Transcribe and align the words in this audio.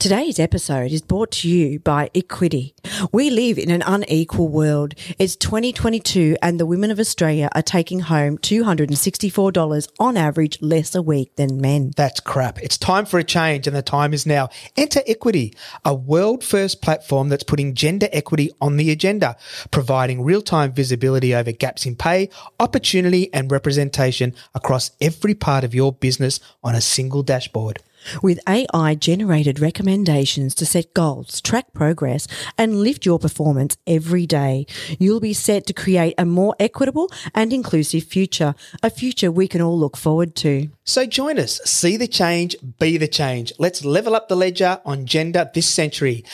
Today's 0.00 0.38
episode 0.38 0.92
is 0.92 1.02
brought 1.02 1.30
to 1.32 1.48
you 1.50 1.78
by 1.78 2.08
Equidi. 2.14 2.72
We 3.12 3.28
live 3.28 3.58
in 3.58 3.70
an 3.70 3.82
unequal 3.82 4.48
world. 4.48 4.94
It's 5.18 5.36
2022 5.36 6.38
and 6.40 6.58
the 6.58 6.64
women 6.64 6.90
of 6.90 6.98
Australia 6.98 7.50
are 7.54 7.60
taking 7.60 8.00
home 8.00 8.38
$264 8.38 9.88
on 9.98 10.16
average 10.16 10.56
less 10.62 10.94
a 10.94 11.02
week 11.02 11.36
than 11.36 11.60
men. 11.60 11.92
That's 11.98 12.18
crap. 12.18 12.62
It's 12.62 12.78
time 12.78 13.04
for 13.04 13.18
a 13.18 13.24
change 13.24 13.66
and 13.66 13.76
the 13.76 13.82
time 13.82 14.14
is 14.14 14.24
now. 14.24 14.48
Enter 14.74 15.00
Equidi, 15.00 15.54
a 15.84 15.94
world 15.94 16.42
first 16.42 16.80
platform 16.80 17.28
that's 17.28 17.44
putting 17.44 17.74
gender 17.74 18.08
equity 18.10 18.50
on 18.58 18.78
the 18.78 18.90
agenda, 18.90 19.36
providing 19.70 20.24
real 20.24 20.40
time 20.40 20.72
visibility 20.72 21.34
over 21.34 21.52
gaps 21.52 21.84
in 21.84 21.94
pay, 21.94 22.30
opportunity 22.58 23.30
and 23.34 23.52
representation 23.52 24.34
across 24.54 24.92
every 24.98 25.34
part 25.34 25.62
of 25.62 25.74
your 25.74 25.92
business 25.92 26.40
on 26.64 26.74
a 26.74 26.80
single 26.80 27.22
dashboard. 27.22 27.82
With 28.22 28.40
AI 28.48 28.94
generated 28.94 29.60
recommendations 29.60 30.54
to 30.56 30.66
set 30.66 30.94
goals, 30.94 31.40
track 31.40 31.72
progress, 31.72 32.26
and 32.56 32.80
lift 32.80 33.06
your 33.06 33.18
performance 33.18 33.76
every 33.86 34.26
day, 34.26 34.66
you'll 34.98 35.20
be 35.20 35.32
set 35.32 35.66
to 35.66 35.72
create 35.72 36.14
a 36.18 36.24
more 36.24 36.54
equitable 36.58 37.10
and 37.34 37.52
inclusive 37.52 38.04
future, 38.04 38.54
a 38.82 38.90
future 38.90 39.30
we 39.30 39.48
can 39.48 39.60
all 39.60 39.78
look 39.78 39.96
forward 39.96 40.34
to. 40.36 40.70
So 40.84 41.06
join 41.06 41.38
us, 41.38 41.60
see 41.64 41.96
the 41.96 42.08
change, 42.08 42.56
be 42.78 42.96
the 42.96 43.08
change. 43.08 43.52
Let's 43.58 43.84
level 43.84 44.14
up 44.14 44.28
the 44.28 44.36
ledger 44.36 44.80
on 44.84 45.06
gender 45.06 45.50
this 45.54 45.68
century 45.68 46.24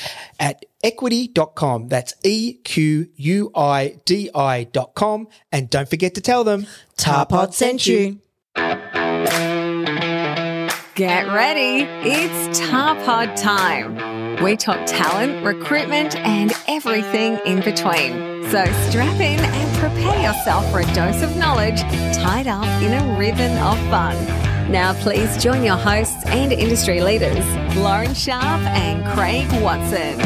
at 0.40 0.64
equidi.com. 0.82 1.88
That's 1.88 2.14
E 2.22 2.54
Q 2.64 3.08
U 3.16 3.50
I 3.54 3.98
D 4.04 4.30
I.com. 4.34 5.28
And 5.52 5.68
don't 5.68 5.88
forget 5.88 6.14
to 6.14 6.20
tell 6.20 6.44
them 6.44 6.66
Tarpod 6.96 7.52
sent 7.52 7.86
you. 7.86 8.20
Get 10.96 11.26
ready, 11.26 11.82
it's 12.08 12.58
Tarpod 12.58 13.38
time. 13.38 14.42
We 14.42 14.56
talk 14.56 14.80
talent, 14.86 15.44
recruitment, 15.44 16.16
and 16.16 16.54
everything 16.68 17.38
in 17.44 17.60
between. 17.60 18.48
So 18.50 18.64
strap 18.88 19.20
in 19.20 19.38
and 19.38 19.78
prepare 19.78 20.18
yourself 20.22 20.64
for 20.72 20.80
a 20.80 20.94
dose 20.94 21.20
of 21.20 21.36
knowledge 21.36 21.82
tied 22.16 22.46
up 22.46 22.64
in 22.82 22.94
a 22.94 23.18
ribbon 23.18 23.58
of 23.58 23.78
fun. 23.90 24.16
Now, 24.72 24.94
please 25.02 25.36
join 25.36 25.62
your 25.62 25.76
hosts 25.76 26.24
and 26.28 26.50
industry 26.50 27.02
leaders, 27.02 27.44
Lauren 27.76 28.14
Sharp 28.14 28.62
and 28.62 29.04
Craig 29.14 29.46
Watson. 29.62 30.18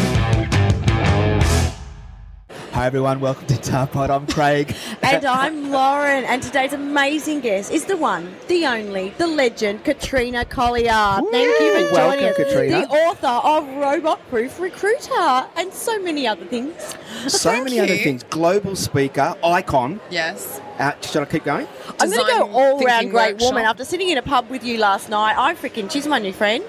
Hi 2.72 2.86
everyone, 2.86 3.20
welcome 3.20 3.46
to 3.48 3.54
Tarpod. 3.54 4.10
I'm 4.10 4.26
Craig. 4.26 4.74
And 5.02 5.24
I'm 5.24 5.70
Lauren, 5.70 6.24
and 6.24 6.42
today's 6.42 6.72
amazing 6.72 7.40
guest 7.40 7.72
is 7.72 7.84
the 7.84 7.96
one, 7.96 8.34
the 8.48 8.64
only, 8.64 9.10
the 9.18 9.26
legend, 9.26 9.84
Katrina 9.84 10.44
Collier. 10.44 11.20
Thank 11.30 11.60
you 11.60 11.88
for 11.88 11.92
Welcome, 11.94 12.20
joining 12.20 12.24
us. 12.26 12.36
Katrina. 12.36 12.80
The 12.82 12.88
author 12.88 13.26
of 13.26 13.66
Robot 13.76 14.20
Proof 14.28 14.60
Recruiter 14.60 15.46
and 15.56 15.72
so 15.72 15.98
many 16.00 16.26
other 16.28 16.44
things. 16.46 16.74
so 17.26 17.50
Thank 17.50 17.64
many 17.64 17.80
other 17.80 17.96
things. 17.96 18.22
Global 18.24 18.76
speaker, 18.76 19.34
icon. 19.42 20.00
Yes. 20.10 20.60
Uh, 20.78 20.92
should 21.00 21.22
I 21.22 21.24
keep 21.26 21.44
going? 21.44 21.66
I'm 21.98 22.08
going 22.08 22.12
to 22.12 22.16
Design 22.24 22.38
go 22.40 22.50
all 22.52 22.80
round 22.80 23.10
great 23.10 23.32
workshop. 23.34 23.48
woman. 23.52 23.64
After 23.64 23.84
sitting 23.84 24.08
in 24.10 24.16
a 24.18 24.22
pub 24.22 24.48
with 24.48 24.62
you 24.64 24.78
last 24.78 25.08
night, 25.10 25.34
I 25.36 25.54
freaking, 25.54 25.90
she's 25.90 26.06
my 26.06 26.18
new 26.18 26.32
friend. 26.32 26.64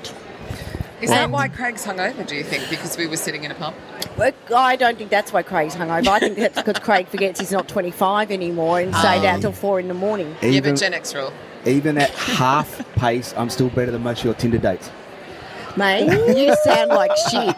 Is 1.02 1.10
that 1.10 1.24
And- 1.24 1.34
why 1.34 1.48
Craig's 1.48 1.86
hungover, 1.86 2.26
do 2.26 2.36
you 2.36 2.44
think? 2.44 2.70
Because 2.70 2.98
we 2.98 3.08
were 3.08 3.18
sitting 3.18 3.44
in 3.44 3.52
a 3.52 3.56
pub? 3.56 3.74
But 4.18 4.36
I 4.56 4.76
don't 4.76 4.98
think 4.98 5.10
that's 5.10 5.34
why 5.34 5.42
Craig's 5.42 5.76
hungover. 5.76 6.08
I 6.08 6.20
think 6.20 6.38
that's 6.38 6.62
because 6.62 6.80
Craig 6.80 7.08
forgets 7.08 7.40
he's 7.40 7.52
not 7.52 7.68
25 7.68 8.30
anymore 8.32 8.80
and 8.80 8.94
stayed 8.96 9.26
out 9.26 9.42
till 9.42 9.52
four 9.52 9.80
in 9.80 9.88
the 9.88 9.94
morning. 9.94 10.36
yeah, 10.42 10.50
Even, 10.50 10.74
but 10.74 10.80
Gen 10.80 10.94
X 10.94 11.16
rule. 11.16 11.34
even 11.66 11.98
at 11.98 12.10
half 12.12 12.82
pace, 12.96 13.34
I'm 13.38 13.50
still 13.50 13.70
better 13.70 13.92
than 13.92 14.04
most 14.04 14.20
of 14.20 14.26
your 14.26 14.34
Tinder 14.36 14.58
dates. 14.60 14.92
Mate, 15.78 16.06
you 16.38 16.54
sound 16.66 16.90
like 16.90 17.12
shit. 17.32 17.56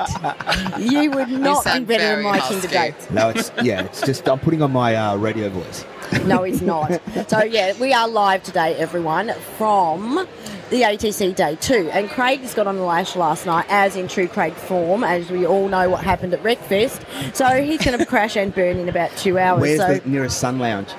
You 0.80 1.10
would 1.12 1.30
not 1.30 1.64
be 1.66 1.80
better 1.84 2.16
than 2.16 2.24
my 2.24 2.38
husky. 2.38 2.62
Tinder 2.62 2.68
dates. 2.92 3.10
No, 3.10 3.30
it's 3.30 3.52
yeah, 3.64 3.82
it's 3.86 4.02
just 4.02 4.30
I'm 4.30 4.40
putting 4.40 4.62
on 4.62 4.72
my 4.72 4.96
uh, 4.96 5.16
radio 5.18 5.50
voice. 5.50 5.84
No, 6.26 6.44
it's 6.44 6.62
not. 6.62 7.02
So, 7.28 7.44
yeah, 7.44 7.74
we 7.80 7.92
are 7.92 8.08
live 8.08 8.44
today, 8.44 8.76
everyone, 8.76 9.34
from 9.58 10.28
the 10.74 10.82
ATC 10.82 11.36
Day 11.36 11.56
2. 11.62 11.92
And 11.92 12.10
Craig's 12.10 12.56
got 12.56 12.66
on 12.66 12.78
the 12.78 12.82
lash 12.82 13.16
last 13.16 13.46
night, 13.46 13.68
as 13.70 13.96
in 13.96 14.08
true 14.08 14.28
Craig 14.28 14.54
form, 14.54 15.04
as 15.04 15.30
we 15.30 15.46
all 15.46 15.70
know 15.70 15.88
what 15.88 16.04
happened 16.04 16.34
at 16.34 16.42
RecFest. 16.42 17.36
So, 17.36 17.62
he's 17.64 17.86
going 17.86 17.98
to 18.00 18.06
crash 18.08 18.36
and 18.36 18.54
burn 18.54 18.78
in 18.78 18.90
about 18.90 19.16
two 19.16 19.38
hours. 19.38 19.62
Where's 19.62 19.80
so, 19.80 20.00
the 20.00 20.10
nearest 20.10 20.40
sun 20.40 20.58
lounge? 20.58 20.90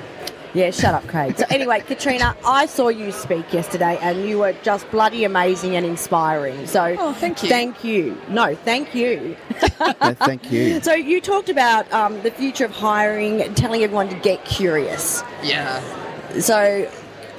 Yeah, 0.55 0.71
shut 0.71 0.95
up, 0.95 1.05
Craig. 1.09 1.37
So 1.37 1.45
anyway, 1.51 1.81
Katrina, 1.87 2.37
I 2.47 2.67
saw 2.67 2.87
you 2.87 3.11
speak 3.11 3.53
yesterday, 3.53 3.99
and 4.01 4.29
you 4.29 4.39
were 4.39 4.53
just 4.63 4.89
bloody 4.93 5.25
amazing 5.25 5.75
and 5.75 5.85
inspiring. 5.85 6.69
So, 6.69 6.95
Oh, 6.97 7.13
thank 7.13 7.43
you. 7.43 7.49
Thank 7.49 7.83
you. 7.83 8.17
No, 8.29 8.55
thank 8.55 8.95
you. 8.95 9.37
No, 9.81 10.15
thank 10.15 10.53
you. 10.53 10.81
So 10.83 10.95
you 10.95 11.21
talked 11.21 11.49
about 11.49 11.93
um, 11.93 12.23
the 12.23 12.31
future 12.31 12.67
of 12.67 12.71
hiring, 12.71 13.43
and 13.43 13.57
telling 13.57 13.83
everyone 13.83 14.09
to 14.11 14.17
get 14.21 14.45
curious. 14.45 15.25
Yeah. 15.43 15.83
So, 16.39 16.89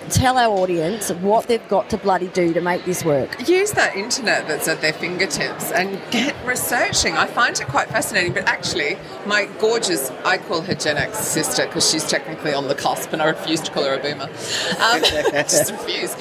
tell 0.10 0.38
our 0.38 0.50
audience 0.50 1.10
what 1.12 1.48
they've 1.48 1.68
got 1.68 1.90
to 1.90 1.98
bloody 1.98 2.28
do 2.30 2.54
to 2.54 2.62
make 2.62 2.86
this 2.86 3.04
work. 3.04 3.48
Use 3.48 3.72
that 3.72 3.96
internet 3.96 4.48
that's 4.48 4.68
at 4.68 4.82
their 4.82 4.94
fingertips 4.94 5.72
and 5.72 6.00
get 6.12 6.36
researching. 6.46 7.16
I 7.16 7.28
find 7.28 7.60
it 7.60 7.68
quite 7.68 7.90
fascinating. 7.90 8.34
But 8.34 8.46
actually, 8.46 8.98
my 9.26 9.46
gorgeous, 9.60 10.12
I 10.24 10.38
call 10.38 10.62
her 10.62 10.76
Gen 10.76 10.98
X 10.98 11.20
sister 11.20 11.66
because 11.66 11.90
she's 11.90 12.08
technically 12.08 12.54
on 12.54 12.68
the 12.68 12.76
cusp 12.76 13.14
and 13.14 13.22
I 13.22 13.26
refuse 13.26 13.62
to 13.62 13.72
call 13.72 13.84
her 13.84 13.94
a 13.94 14.02
boomer. 14.02 14.26
Um, 14.26 15.02
just 15.34 15.72
refuse. 15.72 16.16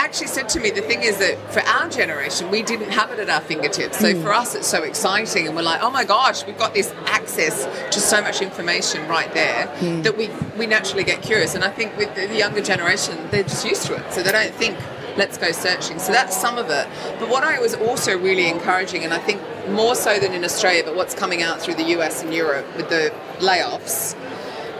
Actually 0.00 0.28
said 0.28 0.48
to 0.48 0.60
me, 0.60 0.70
the 0.70 0.80
thing 0.80 1.02
is 1.02 1.18
that 1.18 1.36
for 1.52 1.60
our 1.60 1.86
generation, 1.90 2.50
we 2.50 2.62
didn't 2.62 2.90
have 2.90 3.10
it 3.10 3.18
at 3.18 3.28
our 3.28 3.42
fingertips. 3.42 3.98
So 3.98 4.14
mm. 4.14 4.22
for 4.22 4.32
us, 4.32 4.54
it's 4.54 4.66
so 4.66 4.82
exciting. 4.82 5.46
And 5.46 5.54
we're 5.54 5.60
like, 5.62 5.82
oh 5.82 5.90
my 5.90 6.04
gosh, 6.04 6.46
we've 6.46 6.56
got 6.56 6.72
this 6.72 6.90
access 7.04 7.66
to 7.94 8.00
so 8.00 8.22
much 8.22 8.40
information 8.40 9.06
right 9.08 9.32
there 9.34 9.66
mm. 9.66 10.02
that 10.02 10.16
we, 10.16 10.30
we 10.58 10.66
naturally 10.66 11.04
get 11.04 11.20
curious. 11.20 11.54
And 11.54 11.62
I 11.62 11.70
think 11.70 11.94
with 11.98 12.14
the 12.14 12.34
younger 12.34 12.62
generation, 12.62 13.18
they're 13.30 13.42
just 13.42 13.66
used 13.66 13.84
to 13.88 13.94
it. 13.94 14.10
So 14.10 14.22
they 14.22 14.32
don't 14.32 14.54
think, 14.54 14.78
let's 15.18 15.36
go 15.36 15.52
searching. 15.52 15.98
So 15.98 16.12
that's 16.12 16.34
some 16.34 16.56
of 16.56 16.70
it. 16.70 16.88
But 17.18 17.28
what 17.28 17.44
I 17.44 17.60
was 17.60 17.74
also 17.74 18.18
really 18.18 18.48
encouraging, 18.48 19.04
and 19.04 19.12
I 19.12 19.18
think 19.18 19.42
more 19.68 19.94
so 19.94 20.18
than 20.18 20.32
in 20.32 20.44
Australia, 20.44 20.82
but 20.82 20.96
what's 20.96 21.14
coming 21.14 21.42
out 21.42 21.60
through 21.60 21.74
the 21.74 21.90
US 21.98 22.22
and 22.22 22.32
Europe 22.32 22.66
with 22.74 22.88
the 22.88 23.12
layoffs, 23.40 24.16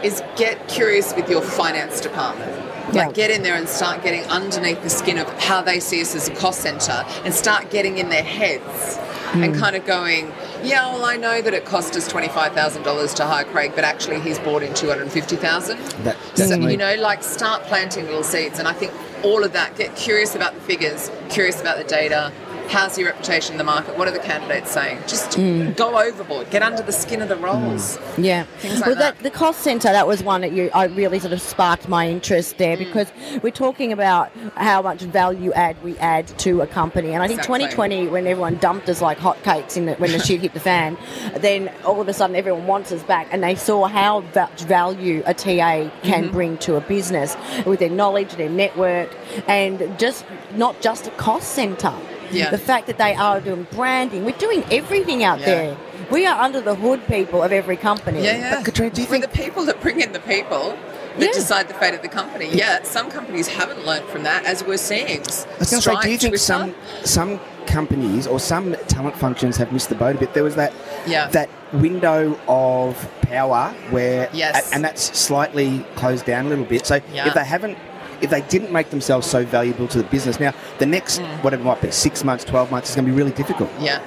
is 0.03 0.23
get 0.35 0.67
curious 0.67 1.13
with 1.15 1.29
your 1.29 1.43
finance 1.43 2.01
department. 2.01 2.70
Yeah. 2.91 3.05
Like 3.05 3.15
get 3.15 3.31
in 3.31 3.43
there 3.43 3.55
and 3.55 3.67
start 3.67 4.03
getting 4.03 4.23
underneath 4.25 4.81
the 4.83 4.89
skin 4.89 5.17
of 5.17 5.27
how 5.39 5.61
they 5.61 5.79
see 5.79 6.01
us 6.01 6.15
as 6.15 6.27
a 6.27 6.35
cost 6.35 6.61
center 6.61 7.03
and 7.23 7.33
start 7.33 7.69
getting 7.69 7.97
in 7.97 8.09
their 8.09 8.23
heads 8.23 8.99
and 9.33 9.55
hmm. 9.55 9.61
kind 9.61 9.75
of 9.75 9.85
going, 9.85 10.31
yeah, 10.63 10.91
well, 10.91 11.05
I 11.05 11.15
know 11.15 11.41
that 11.41 11.53
it 11.53 11.65
cost 11.65 11.95
us 11.95 12.11
$25,000 12.11 13.15
to 13.15 13.25
hire 13.25 13.45
Craig, 13.45 13.71
but 13.75 13.83
actually 13.83 14.19
he's 14.19 14.39
bought 14.39 14.61
in 14.63 14.73
250000 14.73 15.77
That, 16.03 16.17
so, 16.35 16.55
you 16.55 16.77
know, 16.77 16.95
like 16.95 17.23
start 17.23 17.63
planting 17.63 18.05
little 18.05 18.23
seeds. 18.23 18.59
And 18.59 18.67
I 18.67 18.73
think 18.73 18.91
all 19.23 19.43
of 19.43 19.53
that, 19.53 19.77
get 19.77 19.95
curious 19.95 20.35
about 20.35 20.53
the 20.53 20.61
figures, 20.61 21.09
curious 21.29 21.61
about 21.61 21.77
the 21.77 21.83
data. 21.83 22.31
How's 22.71 22.97
your 22.97 23.09
reputation 23.09 23.51
in 23.53 23.57
the 23.57 23.65
market? 23.65 23.97
What 23.97 24.07
are 24.07 24.11
the 24.11 24.19
candidates 24.19 24.71
saying? 24.71 24.99
Just 25.05 25.35
go 25.75 25.99
overboard, 25.99 26.49
get 26.51 26.63
under 26.63 26.81
the 26.81 26.93
skin 26.93 27.21
of 27.21 27.27
the 27.27 27.35
roles. 27.35 27.99
Yeah. 28.17 28.43
Things 28.59 28.79
like 28.79 28.87
well, 28.87 28.95
that. 28.95 29.19
the 29.19 29.29
cost 29.29 29.59
centre, 29.59 29.89
that 29.91 30.07
was 30.07 30.23
one 30.23 30.39
that 30.39 30.53
you, 30.53 30.69
I 30.73 30.85
really 30.85 31.19
sort 31.19 31.33
of 31.33 31.41
sparked 31.41 31.89
my 31.89 32.07
interest 32.07 32.57
there 32.59 32.77
Mm. 32.77 32.79
because 32.79 33.11
we're 33.43 33.49
talking 33.51 33.91
about 33.91 34.31
how 34.55 34.81
much 34.81 35.01
value 35.01 35.51
add 35.51 35.75
we 35.83 35.97
add 35.97 36.27
to 36.39 36.61
a 36.61 36.67
company. 36.67 37.11
And 37.11 37.21
I 37.21 37.27
think 37.27 37.39
Exactly. 37.41 37.65
2020, 37.65 38.07
when 38.07 38.25
everyone 38.25 38.55
dumped 38.55 38.87
us 38.87 39.01
like 39.01 39.17
hotcakes 39.17 39.75
in 39.75 39.87
the, 39.87 39.95
when 39.95 40.13
the 40.13 40.19
shit 40.19 40.39
hit 40.39 40.53
the 40.53 40.61
fan, 40.61 40.97
then 41.39 41.69
all 41.83 41.99
of 41.99 42.07
a 42.07 42.13
sudden 42.13 42.37
everyone 42.37 42.67
wants 42.67 42.93
us 42.93 43.03
back. 43.03 43.27
And 43.31 43.43
they 43.43 43.55
saw 43.55 43.87
how 43.87 44.21
much 44.33 44.61
value 44.63 45.23
a 45.25 45.33
TA 45.33 45.89
can 46.03 46.23
Mm-hmm. 46.23 46.31
bring 46.31 46.57
to 46.59 46.75
a 46.77 46.81
business 46.81 47.35
with 47.65 47.79
their 47.79 47.89
knowledge, 47.89 48.33
their 48.35 48.49
network, 48.49 49.13
and 49.49 49.99
just 49.99 50.23
not 50.55 50.79
just 50.79 51.07
a 51.07 51.11
cost 51.11 51.51
centre. 51.51 51.93
Yeah. 52.31 52.49
The 52.49 52.57
fact 52.57 52.87
that 52.87 52.97
they 52.97 53.13
are 53.15 53.39
doing 53.41 53.67
branding, 53.71 54.25
we're 54.25 54.31
doing 54.37 54.63
everything 54.71 55.23
out 55.23 55.39
Yeah. 55.39 55.45
there. 55.45 55.77
We 56.09 56.25
are 56.25 56.39
under 56.41 56.61
the 56.61 56.75
hood 56.75 57.05
people 57.07 57.41
of 57.43 57.51
every 57.51 57.77
company. 57.77 58.23
Yeah, 58.23 58.37
yeah. 58.37 58.55
But 58.55 58.65
Katrina, 58.65 58.93
do 58.93 59.01
you 59.01 59.07
We're 59.07 59.19
think- 59.19 59.31
the 59.31 59.37
people 59.43 59.65
that 59.65 59.81
bring 59.81 60.01
in 60.01 60.11
the 60.13 60.19
people 60.19 60.77
that 61.17 61.25
Yeah. 61.27 61.31
decide 61.33 61.67
the 61.67 61.73
fate 61.73 61.93
of 61.93 62.01
the 62.01 62.07
company. 62.07 62.49
Yeah, 62.51 62.79
some 62.83 63.09
companies 63.11 63.47
haven't 63.47 63.85
learnt 63.85 64.09
from 64.09 64.23
that, 64.23 64.45
as 64.45 64.63
we're 64.63 64.77
seeing. 64.77 65.19
I 65.19 65.59
was 65.59 65.69
going 65.69 65.81
to 65.81 65.81
say, 65.81 65.95
do 66.01 66.09
you 66.09 66.17
think 66.17 66.31
Twitter. 66.31 66.37
some 66.37 66.75
some 67.03 67.39
companies 67.67 68.27
or 68.27 68.39
some 68.39 68.75
talent 68.87 69.15
functions 69.17 69.55
have 69.57 69.71
missed 69.71 69.89
the 69.89 69.95
boat 69.95 70.15
a 70.15 70.19
bit? 70.19 70.33
There 70.33 70.43
was 70.43 70.55
that 70.55 70.73
Yeah. 71.05 71.27
that 71.27 71.49
window 71.73 72.37
of 72.47 73.07
power 73.21 73.73
where, 73.91 74.29
Yes. 74.33 74.71
and 74.73 74.83
that's 74.83 75.17
slightly 75.17 75.85
closed 75.95 76.25
down 76.25 76.45
a 76.47 76.49
little 76.49 76.65
bit. 76.65 76.85
So 76.85 76.99
Yeah. 77.13 77.27
if 77.27 77.33
they 77.33 77.43
haven't, 77.45 77.77
if 78.21 78.29
they 78.29 78.41
didn't 78.41 78.71
make 78.71 78.89
themselves 78.89 79.27
so 79.27 79.43
valuable 79.45 79.87
to 79.89 79.97
the 79.97 80.03
business, 80.05 80.39
now 80.39 80.53
the 80.79 80.85
next 80.85 81.19
Mm. 81.21 81.43
whatever 81.43 81.61
it 81.63 81.65
might 81.65 81.81
be, 81.81 81.91
six 81.91 82.23
months, 82.23 82.43
twelve 82.43 82.71
months, 82.71 82.89
is 82.89 82.95
going 82.95 83.05
to 83.05 83.11
be 83.11 83.17
really 83.17 83.31
difficult. 83.31 83.69
Yeah. 83.79 83.99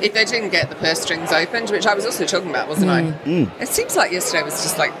If 0.00 0.14
they 0.14 0.24
didn't 0.24 0.50
get 0.50 0.68
the 0.68 0.76
purse 0.76 1.00
strings 1.00 1.30
opened, 1.32 1.70
which 1.70 1.86
I 1.86 1.94
was 1.94 2.04
also 2.04 2.24
talking 2.26 2.50
about, 2.50 2.68
wasn't 2.68 2.90
I? 2.90 3.14
It 3.60 3.68
seems 3.68 3.94
like 3.96 4.10
yesterday 4.10 4.42
was 4.42 4.62
just 4.62 4.78
like 4.78 4.92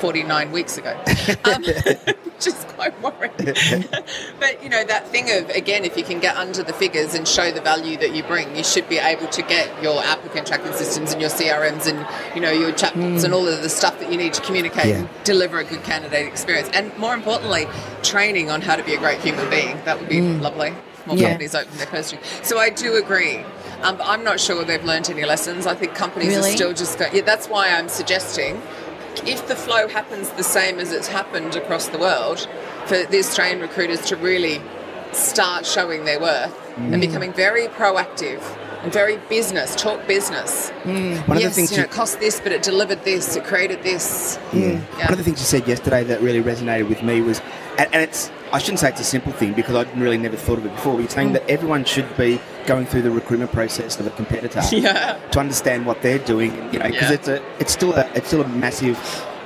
49 0.00 0.52
weeks 0.52 0.78
ago, 0.78 0.90
um, 1.44 1.62
which 1.64 2.46
is 2.46 2.64
quite 2.68 3.00
worrying. 3.02 3.32
but 4.40 4.62
you 4.62 4.68
know 4.68 4.84
that 4.84 5.08
thing 5.08 5.30
of 5.32 5.48
again, 5.50 5.84
if 5.84 5.96
you 5.96 6.04
can 6.04 6.20
get 6.20 6.36
under 6.36 6.62
the 6.62 6.72
figures 6.72 7.14
and 7.14 7.26
show 7.26 7.50
the 7.50 7.60
value 7.60 7.96
that 7.98 8.14
you 8.14 8.22
bring, 8.22 8.54
you 8.56 8.64
should 8.64 8.88
be 8.88 8.98
able 8.98 9.26
to 9.28 9.42
get 9.42 9.70
your 9.82 10.02
applicant 10.02 10.46
tracking 10.46 10.72
systems 10.72 11.12
and 11.12 11.20
your 11.20 11.30
CRMs 11.30 11.86
and 11.86 12.06
you 12.34 12.40
know 12.40 12.50
your 12.50 12.72
chatbots 12.72 13.24
and 13.24 13.32
all 13.34 13.46
of 13.46 13.62
the 13.62 13.68
stuff 13.68 13.98
that 14.00 14.10
you 14.10 14.18
need 14.18 14.32
to 14.34 14.42
communicate 14.42 14.86
Yeah. 14.86 14.96
and 14.98 15.08
deliver 15.24 15.58
a 15.58 15.64
good 15.64 15.82
candidate 15.84 16.26
experience, 16.26 16.68
and 16.72 16.96
more 16.98 17.14
importantly, 17.14 17.66
training 18.02 18.50
on 18.50 18.60
how 18.62 18.76
to 18.76 18.82
be 18.84 18.94
a 18.94 18.98
great 18.98 19.20
human 19.20 19.48
being. 19.50 19.78
That 19.84 19.98
would 19.98 20.08
be 20.08 20.20
lovely. 20.20 20.74
More 21.06 21.16
Yeah. 21.16 21.28
companies 21.28 21.54
open 21.54 21.76
their 21.78 21.86
purse. 21.86 22.12
So 22.42 22.58
I 22.58 22.70
do 22.70 22.96
agree. 22.96 23.44
Um, 23.82 23.96
but 23.98 24.06
I'm 24.08 24.24
not 24.24 24.40
sure 24.40 24.64
they've 24.64 24.82
learned 24.82 25.10
any 25.10 25.24
lessons. 25.24 25.66
I 25.66 25.74
think 25.74 25.94
companies 25.94 26.34
Really? 26.34 26.50
are 26.50 26.56
still 26.56 26.72
just 26.72 26.98
going. 26.98 27.14
Yeah, 27.14 27.22
that's 27.22 27.46
why 27.48 27.68
I'm 27.68 27.88
suggesting 27.88 28.60
if 29.26 29.46
the 29.48 29.56
flow 29.56 29.88
happens 29.88 30.30
the 30.30 30.42
same 30.44 30.78
as 30.78 30.92
it's 30.92 31.08
happened 31.08 31.56
across 31.56 31.88
the 31.88 31.98
world, 31.98 32.48
for 32.86 33.02
the 33.04 33.18
Australian 33.18 33.60
recruiters 33.60 34.00
to 34.06 34.16
really 34.16 34.60
start 35.12 35.64
showing 35.66 36.04
their 36.04 36.20
worth 36.20 36.52
Mm. 36.76 36.92
and 36.92 37.00
becoming 37.00 37.32
very 37.32 37.68
proactive 37.68 38.42
and 38.82 38.92
very 38.92 39.16
business, 39.30 39.74
talk 39.76 40.06
business. 40.06 40.68
One 40.84 40.94
of 40.94 41.26
the 41.26 41.40
yes, 41.40 41.54
things 41.54 41.70
you 41.70 41.78
know, 41.78 41.84
you- 41.84 41.86
it 41.86 41.90
cost 41.90 42.20
this, 42.20 42.38
but 42.38 42.52
it 42.52 42.62
delivered 42.62 43.02
this, 43.02 43.34
it 43.34 43.44
created 43.44 43.82
this. 43.82 44.38
Yeah. 44.52 44.60
Yeah. 44.98 45.04
One 45.06 45.12
of 45.12 45.16
the 45.18 45.24
things 45.24 45.38
you 45.40 45.46
said 45.46 45.66
yesterday 45.66 46.04
that 46.04 46.20
really 46.20 46.42
resonated 46.42 46.88
with 46.90 47.02
me 47.02 47.22
was, 47.22 47.40
and, 47.78 47.88
and 47.94 48.02
it's, 48.02 48.30
I 48.56 48.58
shouldn't 48.58 48.78
say 48.78 48.88
it's 48.88 49.00
a 49.02 49.04
simple 49.04 49.32
thing 49.32 49.52
because 49.52 49.74
I'd 49.74 49.98
really 49.98 50.16
never 50.16 50.34
thought 50.38 50.56
of 50.56 50.64
it 50.64 50.70
before, 50.72 50.94
but 50.94 51.00
you're 51.00 51.10
saying 51.10 51.34
that 51.34 51.46
everyone 51.46 51.84
should 51.84 52.16
be 52.16 52.40
going 52.64 52.86
through 52.86 53.02
the 53.02 53.10
recruitment 53.10 53.52
process 53.52 54.00
of 54.00 54.06
a 54.06 54.10
competitor 54.10 54.62
Yeah. 54.72 55.18
to 55.32 55.38
understand 55.40 55.84
what 55.84 56.00
they're 56.00 56.18
doing, 56.20 56.52
you 56.72 56.78
know, 56.78 56.86
because 56.90 57.10
Yeah. 57.10 57.12
it's 57.12 57.28
a, 57.28 57.42
it's 57.60 57.72
still 57.74 57.92
a, 57.92 58.10
it's 58.14 58.28
still 58.28 58.40
a 58.40 58.48
massive 58.48 58.96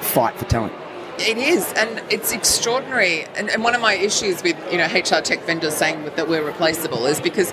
fight 0.01 0.37
for 0.37 0.45
talent. 0.45 0.73
It 1.23 1.37
is, 1.37 1.71
and 1.77 2.03
it's 2.11 2.33
extraordinary. 2.33 3.25
And, 3.37 3.51
and 3.51 3.63
one 3.63 3.75
of 3.75 3.81
my 3.81 3.95
issues 3.95 4.43
with 4.43 4.57
you 4.73 4.79
know 4.79 4.87
HR 4.87 5.21
tech 5.23 5.45
vendors 5.45 5.75
saying 5.77 6.05
that 6.17 6.29
we're 6.29 6.43
replaceable 6.45 7.05
is 7.07 7.21
because 7.21 7.53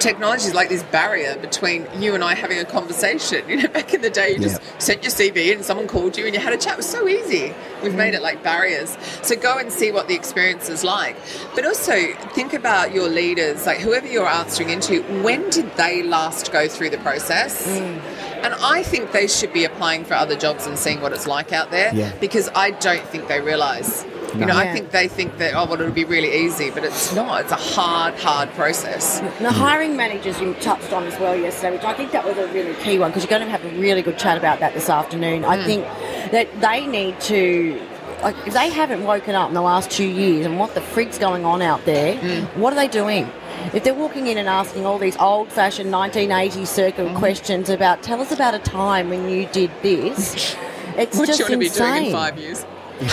technology 0.00 0.46
is 0.46 0.54
like 0.54 0.68
this 0.70 0.82
barrier 0.84 1.36
between 1.36 1.86
you 1.98 2.14
and 2.14 2.24
I 2.24 2.34
having 2.34 2.58
a 2.58 2.64
conversation. 2.64 3.42
You 3.54 3.62
know, 3.62 3.68
back 3.68 3.94
in 3.94 4.00
the 4.00 4.10
day, 4.10 4.32
you 4.32 4.38
just 4.38 4.60
Yeah. 4.60 4.78
sent 4.78 5.02
your 5.04 5.12
CV 5.12 5.54
and 5.54 5.64
someone 5.64 5.86
called 5.86 6.16
you 6.16 6.24
and 6.26 6.34
you 6.34 6.40
had 6.40 6.52
a 6.52 6.56
chat. 6.56 6.72
It 6.74 6.76
was 6.78 6.86
so 6.88 7.06
easy. 7.06 7.54
We've 7.82 7.94
made 7.94 8.14
it 8.14 8.22
like 8.22 8.42
barriers. 8.42 8.96
So 9.22 9.36
go 9.36 9.58
and 9.58 9.70
see 9.70 9.92
what 9.92 10.08
the 10.08 10.14
experience 10.14 10.68
is 10.68 10.82
like. 10.82 11.16
But 11.54 11.64
also 11.66 12.12
think 12.34 12.52
about 12.54 12.92
your 12.92 13.08
leaders, 13.08 13.66
like 13.66 13.78
whoever 13.78 14.06
you're 14.08 14.26
answering 14.26 14.70
into. 14.70 15.02
When 15.22 15.48
did 15.50 15.76
they 15.76 16.02
last 16.02 16.50
go 16.52 16.66
through 16.68 16.90
the 16.90 16.98
process? 16.98 17.66
Mm. 17.68 18.00
And 18.44 18.54
I 18.62 18.82
think 18.82 19.12
they 19.12 19.26
should 19.26 19.52
be 19.52 19.64
applying 19.64 20.04
for 20.04 20.14
other 20.14 20.36
jobs 20.36 20.66
and 20.66 20.78
seeing 20.78 21.00
what 21.00 21.12
it's 21.12 21.26
like 21.26 21.52
out 21.52 21.70
there 21.70 21.94
Yeah. 21.94 22.12
because 22.20 22.50
I 22.54 22.70
don't 22.72 23.06
think 23.08 23.28
they 23.28 23.40
realise. 23.40 24.04
You 24.38 24.46
know, 24.46 24.56
I 24.56 24.72
think 24.72 24.90
they 24.90 25.06
think 25.06 25.38
that, 25.38 25.54
oh, 25.54 25.64
well, 25.64 25.80
it'll 25.80 25.92
be 25.92 26.04
really 26.04 26.44
easy, 26.44 26.70
but 26.70 26.82
it's 26.84 27.14
not. 27.14 27.42
It's 27.42 27.52
a 27.52 27.56
hard, 27.56 28.14
hard 28.14 28.50
process. 28.54 29.20
The 29.20 29.26
mm. 29.26 29.48
hiring 29.50 29.96
managers 29.96 30.40
you 30.40 30.54
touched 30.54 30.92
on 30.92 31.04
as 31.04 31.18
well 31.20 31.36
yesterday, 31.36 31.76
which 31.76 31.84
I 31.84 31.94
think 31.94 32.10
that 32.10 32.24
was 32.24 32.36
a 32.36 32.48
really 32.48 32.74
key 32.82 32.98
one 32.98 33.10
because 33.10 33.22
you're 33.22 33.30
going 33.30 33.42
to 33.42 33.50
have 33.50 33.64
a 33.64 33.78
really 33.78 34.02
good 34.02 34.18
chat 34.18 34.36
about 34.36 34.58
that 34.58 34.74
this 34.74 34.90
afternoon. 34.90 35.44
I 35.44 35.58
mm. 35.58 35.64
think 35.64 35.84
that 36.32 36.48
they 36.60 36.86
need 36.86 37.20
to. 37.22 37.80
Like, 38.24 38.46
if 38.46 38.54
they 38.54 38.70
haven't 38.70 39.04
woken 39.04 39.34
up 39.34 39.48
in 39.48 39.54
the 39.54 39.60
last 39.60 39.90
two 39.90 40.06
years 40.06 40.46
and 40.46 40.58
what 40.58 40.74
the 40.74 40.80
frig's 40.80 41.18
going 41.18 41.44
on 41.44 41.60
out 41.60 41.84
there, 41.84 42.16
hmm. 42.16 42.58
what 42.58 42.72
are 42.72 42.76
they 42.76 42.88
doing? 42.88 43.30
If 43.74 43.84
they're 43.84 43.92
walking 43.92 44.28
in 44.28 44.38
and 44.38 44.48
asking 44.48 44.86
all 44.86 44.98
these 44.98 45.16
old 45.18 45.52
fashioned 45.52 45.92
1980s 45.92 46.66
circle 46.66 47.10
hmm. 47.10 47.16
questions 47.16 47.68
about, 47.68 48.02
tell 48.02 48.22
us 48.22 48.32
about 48.32 48.54
a 48.54 48.60
time 48.60 49.10
when 49.10 49.28
you 49.28 49.44
did 49.52 49.70
this, 49.82 50.56
it's 50.96 51.18
What 51.18 51.26
just 51.26 51.38
you 51.38 51.44
want 51.44 51.52
to 51.52 51.58
be 51.58 51.68
doing 51.68 52.06
in 52.06 52.12
five 52.12 52.38
years? 52.38 52.64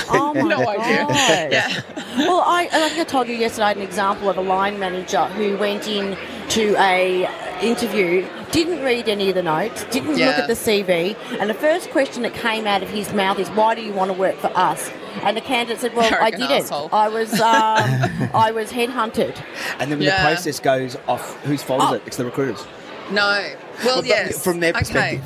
Oh 0.10 0.34
my 0.36 0.42
No 0.44 0.64
god! 0.64 0.80
idea. 0.80 1.50
Yeah. 1.52 1.82
Well, 2.18 2.44
I, 2.46 2.70
I 2.72 2.90
think 2.90 3.02
I 3.02 3.04
told 3.04 3.28
you 3.28 3.36
yesterday 3.36 3.72
an 3.74 3.82
example 3.82 4.30
of 4.30 4.38
a 4.38 4.42
line 4.42 4.80
manager 4.80 5.26
who 5.26 5.58
went 5.58 5.88
in 5.88 6.18
to 6.50 6.76
a 6.78 7.28
interview, 7.62 8.26
didn't 8.52 8.84
read 8.84 9.08
any 9.10 9.30
of 9.30 9.36
the 9.36 9.44
notes, 9.44 9.84
didn't 9.86 10.12
look 10.12 10.20
at 10.22 10.48
the 10.48 10.54
CV, 10.54 11.16
and 11.40 11.50
the 11.50 11.54
first 11.54 11.90
question 11.92 12.24
that 12.24 12.34
came 12.34 12.68
out 12.68 12.84
of 12.84 12.90
his 12.90 13.14
mouth 13.14 13.40
is, 13.40 13.50
"Why 13.50 13.76
do 13.76 13.82
you 13.82 13.94
want 13.94 14.12
to 14.12 14.18
work 14.18 14.38
for 14.38 14.52
us?" 14.56 14.92
And 15.24 15.36
the 15.36 15.42
candidate 15.42 15.80
said, 15.82 15.94
"Well, 15.96 16.12
I 16.22 16.32
didn't. 16.32 16.52
asshole. 16.52 16.90
I 16.92 17.08
was, 17.10 17.34
um, 17.34 17.40
I 18.34 18.52
was 18.54 18.72
headhunted." 18.72 19.36
And 19.80 19.92
then 19.92 20.00
when 20.00 20.08
Yeah. 20.08 20.18
the 20.24 20.28
process 20.30 20.60
goes 20.60 20.98
off, 21.08 21.38
whose 21.44 21.64
fault 21.64 21.82
Oh. 21.84 21.94
is 21.94 22.02
it? 22.02 22.04
It's 22.08 22.18
the 22.18 22.26
recruiters. 22.26 22.66
No. 23.12 23.44
Well, 23.86 23.98
But 23.98 24.06
yes. 24.06 24.44
from 24.44 24.60
their 24.60 24.74
Okay. 24.76 25.22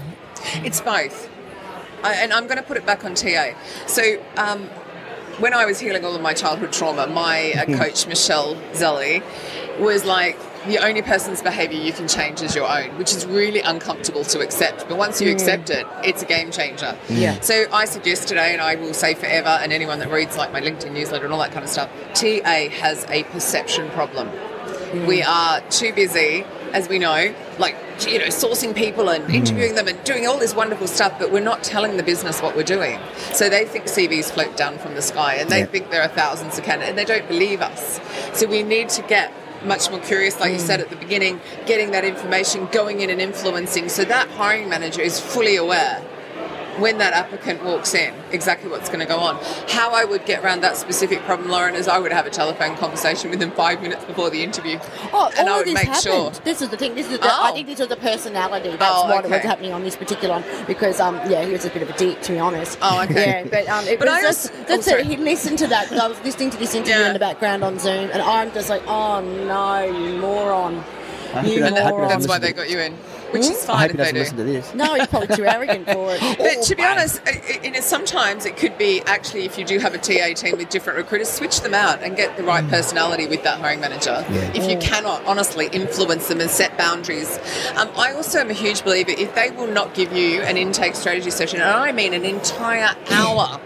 It's 0.63 0.81
both. 0.81 1.29
I, 2.03 2.13
and 2.15 2.31
I'm 2.33 2.45
going 2.45 2.57
to 2.57 2.63
put 2.63 2.77
it 2.77 2.85
back 2.85 3.03
on 3.05 3.15
TA. 3.15 3.53
So, 3.87 4.17
um, 4.37 4.69
when 5.39 5.53
I 5.53 5.65
was 5.65 5.79
healing 5.79 6.05
all 6.05 6.15
of 6.15 6.21
my 6.21 6.33
childhood 6.33 6.71
trauma, 6.71 7.07
my 7.07 7.53
uh, 7.53 7.65
coach, 7.77 8.05
Michelle 8.07 8.55
Zelly, 8.73 9.21
was 9.79 10.05
like, 10.05 10.37
the 10.67 10.79
only 10.79 11.01
person's 11.01 11.41
behavior 11.41 11.79
you 11.79 11.93
can 11.93 12.07
change 12.07 12.41
is 12.41 12.55
your 12.55 12.69
own, 12.69 12.97
which 12.97 13.13
is 13.13 13.25
really 13.25 13.61
uncomfortable 13.61 14.23
to 14.25 14.39
accept. 14.39 14.87
But 14.87 14.97
once 14.97 15.21
you 15.21 15.29
mm. 15.29 15.33
accept 15.33 15.69
it, 15.69 15.85
it's 16.03 16.23
a 16.23 16.25
game 16.25 16.51
changer. 16.51 16.97
Mm. 17.07 17.21
Yeah. 17.21 17.39
So 17.41 17.65
I 17.71 17.85
said 17.85 18.05
yesterday, 18.05 18.53
and 18.53 18.61
I 18.61 18.75
will 18.75 18.93
say 18.93 19.13
forever, 19.13 19.47
and 19.47 19.71
anyone 19.71 19.99
that 19.99 20.11
reads 20.11 20.37
like 20.37 20.51
my 20.51 20.61
LinkedIn 20.61 20.91
newsletter 20.91 21.25
and 21.25 21.33
all 21.33 21.39
that 21.39 21.51
kind 21.51 21.63
of 21.63 21.69
stuff, 21.69 21.89
TA 22.13 22.69
has 22.69 23.05
a 23.09 23.23
perception 23.25 23.89
problem. 23.91 24.29
Mm. 24.29 25.07
We 25.07 25.21
are 25.21 25.61
too 25.69 25.93
busy, 25.93 26.45
as 26.73 26.89
we 26.89 26.99
know, 26.99 27.33
like 27.59 27.75
you 28.07 28.19
know, 28.19 28.25
sourcing 28.25 28.75
people 28.75 29.09
and 29.09 29.33
interviewing 29.33 29.75
them 29.75 29.87
and 29.87 30.03
doing 30.03 30.27
all 30.27 30.37
this 30.37 30.53
wonderful 30.53 30.87
stuff, 30.87 31.17
but 31.17 31.31
we're 31.31 31.39
not 31.39 31.63
telling 31.63 31.95
the 31.95 32.03
business 32.03 32.41
what 32.41 32.55
we're 32.55 32.63
doing. 32.63 32.99
So 33.33 33.49
they 33.49 33.65
think 33.65 33.85
CVs 33.85 34.31
float 34.31 34.57
down 34.57 34.77
from 34.79 34.95
the 34.95 35.01
sky, 35.01 35.35
and 35.35 35.49
they 35.49 35.59
Yeah. 35.59 35.65
think 35.65 35.91
there 35.91 36.01
are 36.01 36.09
thousands 36.09 36.57
of 36.57 36.65
candidates, 36.65 36.89
and 36.89 36.97
they 36.97 37.05
don't 37.05 37.27
believe 37.27 37.61
us. 37.61 37.99
So 38.33 38.47
we 38.47 38.63
need 38.63 38.89
to 38.89 39.01
get 39.03 39.31
much 39.65 39.89
more 39.89 39.99
curious, 39.99 40.39
like 40.39 40.53
you 40.53 40.59
said 40.59 40.79
mm. 40.79 40.83
at 40.83 40.89
the 40.89 40.95
beginning, 40.95 41.39
getting 41.65 41.91
that 41.91 42.05
information, 42.05 42.67
going 42.71 43.01
in 43.01 43.09
and 43.09 43.21
influencing, 43.21 43.89
so 43.89 44.05
that 44.05 44.29
hiring 44.29 44.69
manager 44.69 45.01
is 45.01 45.19
fully 45.19 45.55
aware 45.55 46.01
when 46.79 46.97
that 46.97 47.13
applicant 47.13 47.63
walks 47.63 47.93
in 47.93 48.13
exactly 48.31 48.69
what's 48.69 48.89
going 48.89 48.99
to 48.99 49.05
go 49.05 49.17
on. 49.19 49.35
How 49.69 49.93
I 49.93 50.03
would 50.03 50.25
get 50.25 50.43
around 50.43 50.61
that 50.61 50.75
specific 50.77 51.19
problem, 51.21 51.49
Lauren, 51.49 51.75
is 51.75 51.87
I 51.87 51.99
would 51.99 52.11
have 52.11 52.25
a 52.25 52.29
telephone 52.29 52.75
conversation 52.75 53.29
with 53.29 53.39
them 53.39 53.51
five 53.51 53.81
minutes 53.81 54.03
before 54.05 54.29
the 54.29 54.43
interview, 54.43 54.77
Oh, 55.13 55.31
and 55.37 55.47
all 55.47 55.55
I 55.55 55.59
of 55.61 55.65
would 55.65 55.67
this 55.67 55.73
make 55.73 55.85
happened. 55.85 56.03
sure. 56.03 56.31
This 56.43 56.61
is 56.61 56.69
the 56.69 56.77
thing. 56.77 56.95
This 56.95 57.09
is 57.11 57.19
the, 57.19 57.25
I 57.25 57.49
Oh. 57.49 57.53
think 57.53 57.67
this 57.67 57.79
is 57.79 57.87
the 57.87 57.95
personality. 57.95 58.69
That's 58.71 58.83
Oh, 58.95 59.07
what 59.07 59.23
was 59.29 59.41
happening 59.41 59.73
on 59.73 59.83
this 59.83 59.95
particular 59.95 60.35
one 60.35 60.43
because 60.67 60.99
um 60.99 61.15
yeah 61.29 61.43
he 61.45 61.51
was 61.51 61.65
a 61.65 61.69
bit 61.69 61.81
of 61.81 61.89
a 61.89 61.93
dick 61.97 62.21
to 62.23 62.31
be 62.33 62.39
honest. 62.39 62.77
Oh, 62.81 63.03
okay. 63.03 63.43
Yeah, 63.43 63.49
but 63.49 63.69
um 63.69 63.85
it 63.87 63.99
But 63.99 64.07
was 64.07 64.17
I 64.17 64.21
just 64.21 64.51
also- 64.51 64.63
that's 64.67 64.87
oh, 64.89 64.97
it. 64.97 65.05
He 65.05 65.17
listened 65.17 65.57
to 65.59 65.67
that 65.67 65.89
because 65.89 66.03
I 66.03 66.07
was 66.07 66.19
listening 66.23 66.49
to 66.51 66.57
this 66.57 66.73
interview 66.75 66.99
Yeah. 67.01 67.07
in 67.07 67.13
the 67.13 67.19
background 67.19 67.63
on 67.63 67.79
Zoom 67.79 68.09
and 68.11 68.21
I'm 68.21 68.51
just 68.53 68.69
like 68.69 68.83
oh 68.87 69.21
no 69.21 69.85
you 69.85 70.17
moron. 70.19 70.83
I 71.33 71.41
You 71.41 71.51
he 71.53 71.59
doesn't- 71.59 71.77
I 71.77 71.81
hope 71.81 71.87
he 71.89 71.91
moron. 71.93 72.09
That's 72.09 72.27
why 72.27 72.37
they 72.39 72.53
got 72.53 72.69
you 72.69 72.79
in, 72.79 72.97
which 73.39 73.49
is 73.51 73.63
I 73.63 73.67
fine 73.67 73.77
hope 73.77 73.85
if 73.85 73.91
he 73.91 73.97
doesn't 73.97 74.15
listen 74.17 74.37
to 74.37 74.43
this. 74.43 74.73
No, 74.73 74.93
he's 74.95 75.07
probably 75.07 75.35
too 75.35 75.45
arrogant 75.45 75.85
for 75.89 76.13
it. 76.15 76.21
But 76.37 76.63
to 76.63 76.75
be 76.75 76.83
honest, 76.83 77.21
i- 77.25 77.41
i- 77.49 77.59
you 77.65 77.71
know, 77.71 77.79
sometimes 77.79 78.45
it 78.45 78.57
could 78.57 78.77
be 78.77 79.01
actually 79.05 79.45
if 79.45 79.57
you 79.57 79.65
do 79.65 79.79
have 79.79 79.93
a 79.93 79.97
TA 79.97 80.33
team 80.33 80.57
with 80.57 80.69
different 80.69 80.97
recruiters, 80.97 81.29
switch 81.29 81.61
them 81.61 81.73
out 81.73 82.01
and 82.03 82.15
get 82.15 82.35
the 82.37 82.43
right 82.43 82.67
personality 82.69 83.27
with 83.27 83.43
that 83.43 83.59
hiring 83.59 83.79
manager. 83.79 84.25
Yeah. 84.29 84.51
If 84.53 84.69
you 84.69 84.77
cannot 84.77 85.23
honestly 85.25 85.67
influence 85.71 86.27
them 86.27 86.41
and 86.41 86.49
set 86.49 86.77
boundaries, 86.77 87.39
um, 87.75 87.89
I 87.97 88.13
also 88.13 88.39
am 88.39 88.49
a 88.49 88.53
huge 88.53 88.83
believer 88.83 89.11
if 89.11 89.33
they 89.35 89.51
will 89.51 89.67
not 89.67 89.93
give 89.93 90.11
you 90.13 90.41
an 90.41 90.57
intake 90.57 90.95
strategy 90.95 91.29
session, 91.31 91.61
and 91.61 91.69
I 91.69 91.91
mean 91.91 92.13
an 92.13 92.25
entire 92.25 92.95
hour. 93.11 93.59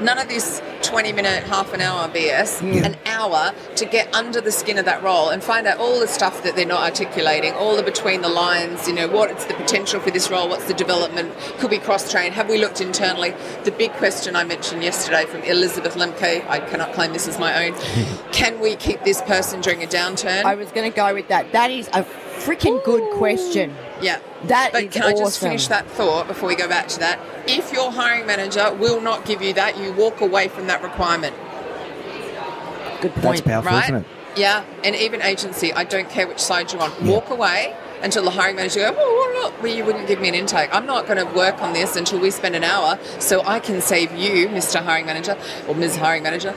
None 0.00 0.18
of 0.18 0.28
this 0.28 0.60
20 0.82 1.12
minute, 1.12 1.44
half 1.44 1.72
an 1.72 1.80
hour 1.80 2.08
BS, 2.08 2.60
an 2.84 2.96
hour 3.06 3.54
to 3.76 3.84
get 3.84 4.12
under 4.14 4.40
the 4.40 4.50
skin 4.50 4.76
of 4.76 4.84
that 4.86 5.02
role 5.02 5.30
and 5.30 5.42
find 5.42 5.66
out 5.66 5.78
all 5.78 6.00
the 6.00 6.08
stuff 6.08 6.42
that 6.42 6.56
they're 6.56 6.66
not 6.66 6.82
articulating, 6.82 7.52
all 7.54 7.76
the 7.76 7.82
between 7.82 8.20
the 8.20 8.28
lines, 8.28 8.86
you 8.88 8.94
know, 8.94 9.08
what's 9.08 9.44
the 9.44 9.54
potential 9.54 10.00
for 10.00 10.10
this 10.10 10.30
role, 10.30 10.48
what's 10.48 10.64
the 10.64 10.74
development, 10.74 11.32
could 11.58 11.70
we 11.70 11.78
cross 11.78 12.10
train, 12.10 12.32
have 12.32 12.48
we 12.48 12.58
looked 12.58 12.80
internally? 12.80 13.34
The 13.64 13.70
big 13.70 13.92
question 13.92 14.34
I 14.34 14.44
mentioned 14.44 14.82
yesterday 14.82 15.26
from 15.26 15.42
Elizabeth 15.42 15.94
Lemke, 15.94 16.46
I 16.48 16.58
cannot 16.58 16.92
claim 16.92 17.12
this 17.12 17.28
as 17.28 17.38
my 17.38 17.66
own, 17.66 17.74
can 18.32 18.60
we 18.60 18.76
keep 18.76 19.04
this 19.04 19.22
person 19.22 19.60
during 19.60 19.82
a 19.82 19.86
downturn? 19.86 20.44
I 20.44 20.56
was 20.56 20.70
going 20.72 20.90
to 20.90 20.94
go 20.94 21.14
with 21.14 21.28
that. 21.28 21.52
That 21.52 21.70
is 21.70 21.88
a 21.88 22.02
freaking 22.02 22.82
good 22.84 23.16
question. 23.16 23.74
Yeah. 24.04 24.20
That 24.44 24.72
but 24.72 24.84
is 24.84 24.92
can 24.92 25.02
I 25.02 25.12
just 25.12 25.40
finish 25.40 25.66
that 25.68 25.86
thought 25.88 26.28
before 26.28 26.46
we 26.48 26.56
go 26.56 26.68
back 26.68 26.88
to 26.88 26.98
that? 26.98 27.18
If 27.48 27.72
your 27.72 27.90
hiring 27.90 28.26
manager 28.26 28.74
will 28.74 29.00
not 29.00 29.24
give 29.24 29.40
you 29.40 29.54
that, 29.54 29.78
you 29.78 29.92
walk 29.92 30.20
away 30.20 30.48
from 30.48 30.66
that 30.66 30.82
requirement, 30.82 31.34
Good 33.00 33.14
That's 33.14 33.26
point. 33.40 33.44
powerful, 33.44 33.72
right? 33.72 33.84
isn't 33.84 33.96
it? 33.96 34.06
Yeah, 34.36 34.64
and 34.82 34.94
even 34.96 35.22
agency, 35.22 35.72
I 35.72 35.84
don't 35.84 36.10
care 36.10 36.26
which 36.26 36.40
side 36.40 36.72
you're 36.72 36.82
on. 36.82 37.06
Walk 37.06 37.30
away 37.30 37.74
until 38.02 38.24
the 38.24 38.30
hiring 38.30 38.56
manager 38.56 38.80
go, 38.80 38.92
well, 38.92 39.14
well, 39.14 39.42
look, 39.42 39.62
well, 39.62 39.74
you 39.74 39.84
wouldn't 39.84 40.06
give 40.06 40.20
me 40.20 40.28
an 40.28 40.34
intake. 40.34 40.68
I'm 40.74 40.86
not 40.86 41.06
going 41.06 41.18
to 41.18 41.32
work 41.34 41.62
on 41.62 41.72
this 41.72 41.96
until 41.96 42.18
we 42.20 42.30
spend 42.30 42.54
an 42.56 42.64
hour 42.64 42.98
so 43.18 43.42
I 43.46 43.58
can 43.60 43.80
save 43.80 44.12
you, 44.12 44.48
Mr. 44.48 44.82
Hiring 44.82 45.06
Manager 45.06 45.38
or 45.66 45.74
Ms. 45.74 45.96
Hiring 45.96 46.22
Manager, 46.22 46.54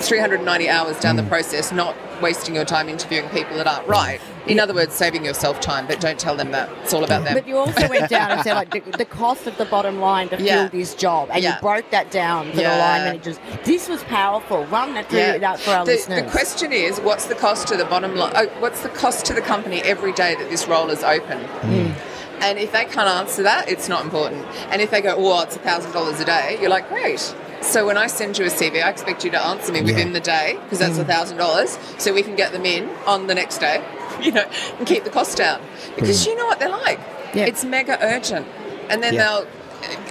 390 0.00 0.68
hours 0.68 0.98
down 1.00 1.14
Mm. 1.16 1.22
the 1.24 1.28
process, 1.28 1.72
not 1.72 1.94
wasting 2.20 2.54
your 2.54 2.64
time 2.64 2.88
interviewing 2.88 3.28
people 3.30 3.56
that 3.56 3.66
aren't 3.66 3.86
right. 3.86 4.20
In 4.46 4.58
other 4.58 4.74
words, 4.74 4.94
saving 4.94 5.24
yourself 5.24 5.60
time, 5.60 5.86
but 5.86 6.00
don't 6.00 6.18
tell 6.18 6.34
them 6.34 6.50
that. 6.52 6.68
It's 6.82 6.92
all 6.94 7.04
about 7.04 7.24
them. 7.24 7.34
But 7.34 7.46
you 7.46 7.56
also 7.58 7.86
went 7.88 8.08
down 8.08 8.30
and 8.30 8.42
said 8.42 8.54
like 8.54 8.70
the, 8.70 8.80
the 8.96 9.04
cost 9.04 9.46
of 9.46 9.56
the 9.58 9.66
bottom 9.66 10.00
line 10.00 10.28
to 10.30 10.40
Yeah. 10.42 10.68
fill 10.68 10.78
this 10.80 10.94
job, 10.94 11.28
and 11.32 11.42
Yeah. 11.42 11.54
you 11.56 11.60
broke 11.60 11.90
that 11.90 12.10
down 12.10 12.50
for 12.50 12.56
the 12.56 12.62
line 12.62 13.04
managers. 13.04 13.38
This 13.64 13.88
was 13.88 14.02
powerful. 14.04 14.64
Run 14.66 14.94
that 14.94 15.08
through 15.10 15.18
Yeah. 15.20 15.38
that 15.38 15.60
for 15.60 15.70
our 15.72 15.84
the, 15.84 15.92
listeners. 15.92 16.24
the 16.24 16.30
question 16.30 16.72
is, 16.72 16.98
what's 17.00 17.26
the 17.26 17.34
cost 17.34 17.68
to 17.68 17.76
the 17.76 17.84
bottom 17.84 18.16
line? 18.16 18.32
Oh, 18.34 18.46
what's 18.60 18.80
the 18.80 18.88
cost 18.88 19.24
to 19.26 19.34
the 19.34 19.42
company 19.42 19.82
every 19.82 20.12
day 20.12 20.34
that 20.34 20.48
this 20.50 20.66
role 20.66 20.88
is 20.90 21.04
open? 21.04 21.38
Mm. 21.62 21.92
And 22.40 22.58
if 22.58 22.72
they 22.72 22.84
can't 22.84 23.08
answer 23.08 23.42
that, 23.42 23.68
it's 23.68 23.88
not 23.88 24.02
important. 24.04 24.46
And 24.70 24.80
if 24.80 24.90
they 24.90 25.00
go, 25.00 25.14
oh, 25.18 25.42
it's 25.42 25.56
thousand 25.56 25.92
dollars 25.92 26.20
a 26.20 26.24
day, 26.24 26.56
you're 26.60 26.70
like, 26.70 26.88
great. 26.88 27.34
So 27.60 27.84
when 27.86 27.96
I 27.98 28.06
send 28.06 28.38
you 28.38 28.44
a 28.46 28.48
CV, 28.50 28.82
I 28.82 28.88
expect 28.90 29.24
you 29.24 29.30
to 29.32 29.40
answer 29.44 29.72
me 29.72 29.82
within 29.82 30.12
the 30.12 30.20
day 30.20 30.58
because 30.64 30.78
that's 30.78 30.98
a 30.98 31.04
Mm. 31.04 31.08
thousand 31.08 31.36
dollars, 31.38 31.78
so 31.98 32.12
we 32.14 32.22
can 32.22 32.34
get 32.36 32.52
them 32.52 32.64
in 32.64 32.88
on 33.06 33.26
the 33.26 33.34
next 33.34 33.58
day, 33.58 33.82
you 34.22 34.32
know, 34.32 34.44
and 34.78 34.86
keep 34.86 35.04
the 35.04 35.10
cost 35.10 35.36
down. 35.36 35.60
Because 35.96 36.24
you 36.26 36.34
know 36.36 36.46
what 36.46 36.58
they're 36.60 36.68
like. 36.70 37.00
Yeah. 37.34 37.44
It's 37.46 37.64
mega 37.64 37.98
urgent, 38.00 38.46
and 38.88 39.02
then 39.02 39.14
Yeah. 39.14 39.24
they'll. 39.24 39.46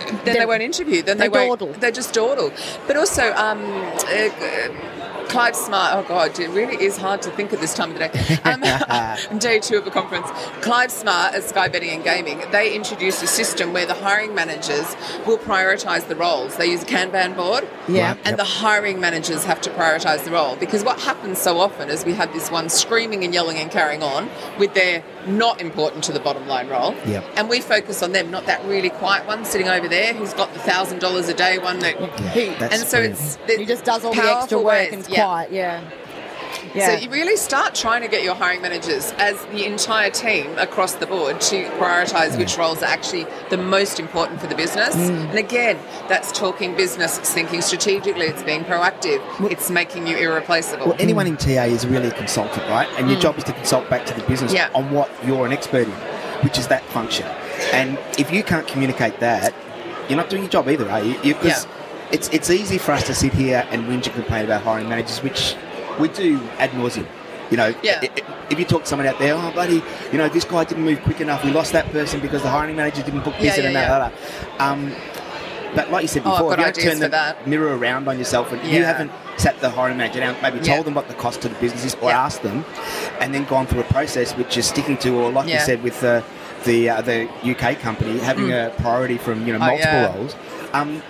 Then 0.07 0.19
they 0.23 0.33
They're- 0.33 0.47
won't 0.47 0.61
interview. 0.61 1.01
Then 1.01 1.17
they 1.17 1.27
they 1.27 1.47
won't. 1.47 1.59
dawdle. 1.59 1.73
They 1.79 1.91
just 1.91 2.13
dawdle. 2.13 2.51
But 2.87 2.95
also, 2.95 3.33
um, 3.33 3.59
uh, 4.07 4.29
Clive 5.29 5.55
Smart, 5.55 5.93
oh 5.95 6.07
God, 6.07 6.39
it 6.39 6.49
really 6.49 6.83
is 6.83 6.97
hard 6.97 7.21
to 7.23 7.31
think 7.31 7.53
at 7.53 7.59
this 7.59 7.73
time 7.73 7.91
of 7.91 7.99
the 7.99 8.07
day. 8.07 8.37
Um, 9.29 9.39
day 9.39 9.59
two 9.59 9.77
of 9.77 9.85
a 9.85 9.91
conference. 9.91 10.27
Clive 10.61 10.91
Smart 10.91 11.33
at 11.35 11.43
Sky 11.43 11.67
Betting 11.67 11.89
and 11.89 12.03
Gaming, 12.03 12.41
they 12.51 12.73
introduced 12.75 13.21
a 13.21 13.27
system 13.27 13.73
where 13.73 13.85
the 13.85 13.93
hiring 13.93 14.33
managers 14.33 14.95
will 15.25 15.37
prioritise 15.37 16.07
the 16.07 16.15
roles. 16.15 16.55
They 16.57 16.67
use 16.67 16.83
a 16.83 16.85
Kanban 16.85 17.35
board. 17.35 17.67
Yeah. 17.87 18.11
And 18.25 18.27
Yep. 18.27 18.37
the 18.37 18.43
hiring 18.43 18.99
managers 18.99 19.43
have 19.45 19.61
to 19.61 19.69
prioritise 19.71 20.23
the 20.23 20.31
role 20.31 20.55
because 20.55 20.83
what 20.83 20.99
happens 21.01 21.37
so 21.39 21.59
often 21.59 21.89
is 21.89 22.05
we 22.05 22.13
have 22.13 22.33
this 22.33 22.49
one 22.51 22.69
screaming 22.69 23.23
and 23.23 23.33
yelling 23.33 23.57
and 23.57 23.69
carrying 23.71 24.03
on 24.03 24.29
with 24.57 24.73
their 24.73 25.03
not 25.27 25.61
important 25.61 26.03
to 26.05 26.11
the 26.11 26.19
bottom 26.19 26.47
line 26.47 26.67
role. 26.67 26.95
Yep. 27.05 27.25
And 27.35 27.49
we 27.49 27.61
focus 27.61 28.01
on 28.01 28.11
them, 28.11 28.31
not 28.31 28.45
that 28.45 28.63
really 28.65 28.89
quiet 28.89 29.27
one 29.27 29.45
sitting 29.45 29.67
over 29.67 29.87
there 29.87 30.13
who's 30.13 30.33
got 30.33 30.53
the 30.53 30.59
thousand 30.59 30.99
dollars 30.99 31.27
a 31.29 31.33
day 31.33 31.57
one 31.57 31.79
that 31.79 31.95
He, 32.31 32.47
and 32.47 32.73
so 32.73 32.97
brilliant. 32.97 33.19
it's 33.19 33.37
he 33.57 33.65
just 33.65 33.85
does 33.85 34.03
all 34.05 34.13
the 34.13 34.21
extra 34.21 34.57
work 34.57 34.67
ways, 34.67 34.91
and 34.91 34.99
it's 35.01 35.09
yeah. 35.09 35.23
quiet. 35.23 35.51
Yeah. 35.51 35.89
So 36.85 36.93
you 36.93 37.09
really 37.09 37.35
start 37.35 37.73
trying 37.75 38.01
to 38.01 38.07
get 38.07 38.23
your 38.23 38.35
hiring 38.35 38.61
managers 38.61 39.11
as 39.17 39.39
the 39.47 39.65
entire 39.65 40.09
team 40.09 40.57
across 40.57 40.93
the 40.95 41.07
board 41.07 41.39
to 41.41 41.65
prioritise 41.71 42.37
which 42.37 42.57
roles 42.57 42.81
are 42.83 42.85
actually 42.85 43.25
the 43.49 43.57
most 43.57 43.99
important 43.99 44.39
for 44.39 44.47
the 44.47 44.55
business. 44.55 44.95
Mm. 44.95 45.29
And 45.29 45.39
again, 45.39 45.77
that's 46.07 46.31
talking 46.31 46.75
business, 46.75 47.17
it's 47.17 47.33
thinking 47.33 47.61
strategically, 47.61 48.25
it's 48.27 48.43
being 48.43 48.63
proactive, 48.63 49.21
it's 49.51 49.69
making 49.69 50.07
you 50.07 50.17
irreplaceable. 50.17 50.87
Well, 50.87 50.95
anyone 50.99 51.27
in 51.27 51.37
TA 51.37 51.63
is 51.63 51.85
really 51.87 52.07
a 52.09 52.11
consultant, 52.11 52.67
right? 52.69 52.87
And 52.97 53.09
your 53.09 53.19
job 53.19 53.37
is 53.37 53.43
to 53.45 53.53
consult 53.53 53.89
back 53.89 54.05
to 54.05 54.13
the 54.13 54.21
business 54.27 54.51
Mm. 54.51 54.55
Yeah. 54.55 54.69
on 54.73 54.91
what 54.91 55.09
you're 55.25 55.45
an 55.45 55.51
expert 55.53 55.87
in, 55.87 55.93
which 56.43 56.57
is 56.57 56.67
that 56.67 56.83
function. 56.89 57.25
And 57.73 57.97
if 58.17 58.31
you 58.31 58.43
can't 58.43 58.67
communicate 58.67 59.19
that, 59.19 59.53
you're 60.07 60.17
not 60.17 60.29
doing 60.29 60.43
your 60.43 60.51
job 60.51 60.67
either, 60.69 60.89
are 60.89 61.01
you? 61.01 61.15
You- 61.23 61.33
'cause 61.35 61.65
Yeah. 61.65 62.11
it's 62.11 62.29
it's 62.31 62.49
easy 62.49 62.77
for 62.77 62.91
us 62.93 63.03
to 63.07 63.13
sit 63.15 63.33
here 63.33 63.65
and 63.71 63.85
whinge 63.89 64.05
and 64.05 64.13
complain 64.15 64.45
about 64.45 64.61
hiring 64.61 64.87
managers, 64.87 65.21
which 65.23 65.55
we 65.99 66.07
do 66.09 66.39
ad 66.59 66.71
nauseum. 66.71 67.05
You 67.49 67.55
know, 67.57 67.73
Yeah. 67.81 68.01
if 68.49 68.59
you 68.59 68.65
talk 68.65 68.81
to 68.83 68.87
someone 68.87 69.07
out 69.07 69.19
there, 69.19 69.33
oh, 69.33 69.51
buddy, 69.55 69.81
you 70.11 70.17
know, 70.17 70.27
this 70.27 70.43
guy 70.43 70.65
didn't 70.65 70.83
move 70.83 71.01
quick 71.03 71.21
enough. 71.21 71.45
We 71.45 71.51
lost 71.51 71.71
that 71.71 71.89
person 71.93 72.19
because 72.19 72.41
the 72.41 72.49
hiring 72.49 72.75
manager 72.75 73.03
didn't 73.03 73.21
book 73.23 73.35
this 73.39 73.57
Yeah, 73.57 73.63
and 73.65 73.73
yeah, 73.73 73.87
that. 73.99 74.11
yeah. 74.11 74.47
that. 74.57 74.61
Um, 74.61 74.91
but 75.75 75.89
like 75.91 76.01
you 76.01 76.07
said 76.09 76.23
Oh, 76.25 76.31
before, 76.31 76.53
if 76.53 76.59
you 76.59 76.65
don't 76.65 76.75
turn 76.75 76.99
the 76.99 77.09
that. 77.09 77.47
mirror 77.47 77.77
around 77.77 78.07
on 78.09 78.17
yourself 78.17 78.51
and 78.51 78.61
you 78.69 78.83
haven't 78.83 79.11
sat 79.37 79.59
the 79.61 79.69
hiring 79.69 79.97
manager 79.97 80.19
down, 80.19 80.35
maybe 80.41 80.59
told 80.59 80.85
them 80.85 80.93
what 80.93 81.07
the 81.07 81.13
cost 81.13 81.41
to 81.43 81.49
the 81.49 81.55
business 81.55 81.85
is 81.85 81.95
or 82.01 82.11
asked 82.11 82.41
them, 82.43 82.65
and 83.21 83.33
then 83.33 83.45
gone 83.45 83.65
through 83.65 83.81
a 83.81 83.85
process 83.85 84.33
which 84.35 84.57
is 84.57 84.65
sticking 84.65 84.97
to, 84.97 85.15
or 85.17 85.31
like 85.31 85.47
you 85.47 85.59
said 85.59 85.81
with 85.83 85.99
the 86.01 86.23
the, 86.65 86.89
uh, 86.89 87.01
the 87.01 87.29
UK 87.49 87.79
company 87.79 88.17
having 88.19 88.51
a 88.51 88.73
priority 88.79 89.17
from 89.17 89.45
you 89.47 89.53
know 89.53 89.59
Oh, 89.61 89.67
multiple 89.67 89.93
yeah. 89.93 90.15
roles. 90.15 90.35
Um, 90.73 91.01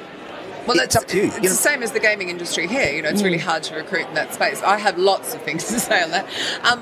Well, 0.68 0.78
it's 0.78 0.96
it's, 0.96 0.96
up 0.96 1.08
to 1.10 1.18
you. 1.18 1.24
It's 1.24 1.36
you 1.36 1.44
know. 1.44 1.50
the 1.50 1.56
same 1.56 1.84
as 1.84 1.92
the 1.92 2.00
gaming 2.00 2.30
industry 2.30 2.68
here. 2.68 2.94
You 2.94 3.02
know, 3.02 3.10
it's 3.10 3.24
really 3.24 3.38
hard 3.38 3.64
to 3.64 3.76
recruit 3.76 4.08
in 4.08 4.14
that 4.16 4.34
space. 4.34 4.62
I 4.62 4.78
have 4.78 4.98
lots 4.98 5.34
of 5.34 5.42
things 5.42 5.64
to 5.70 5.80
say 5.80 6.04
on 6.04 6.12
that. 6.12 6.26
Um, 6.64 6.82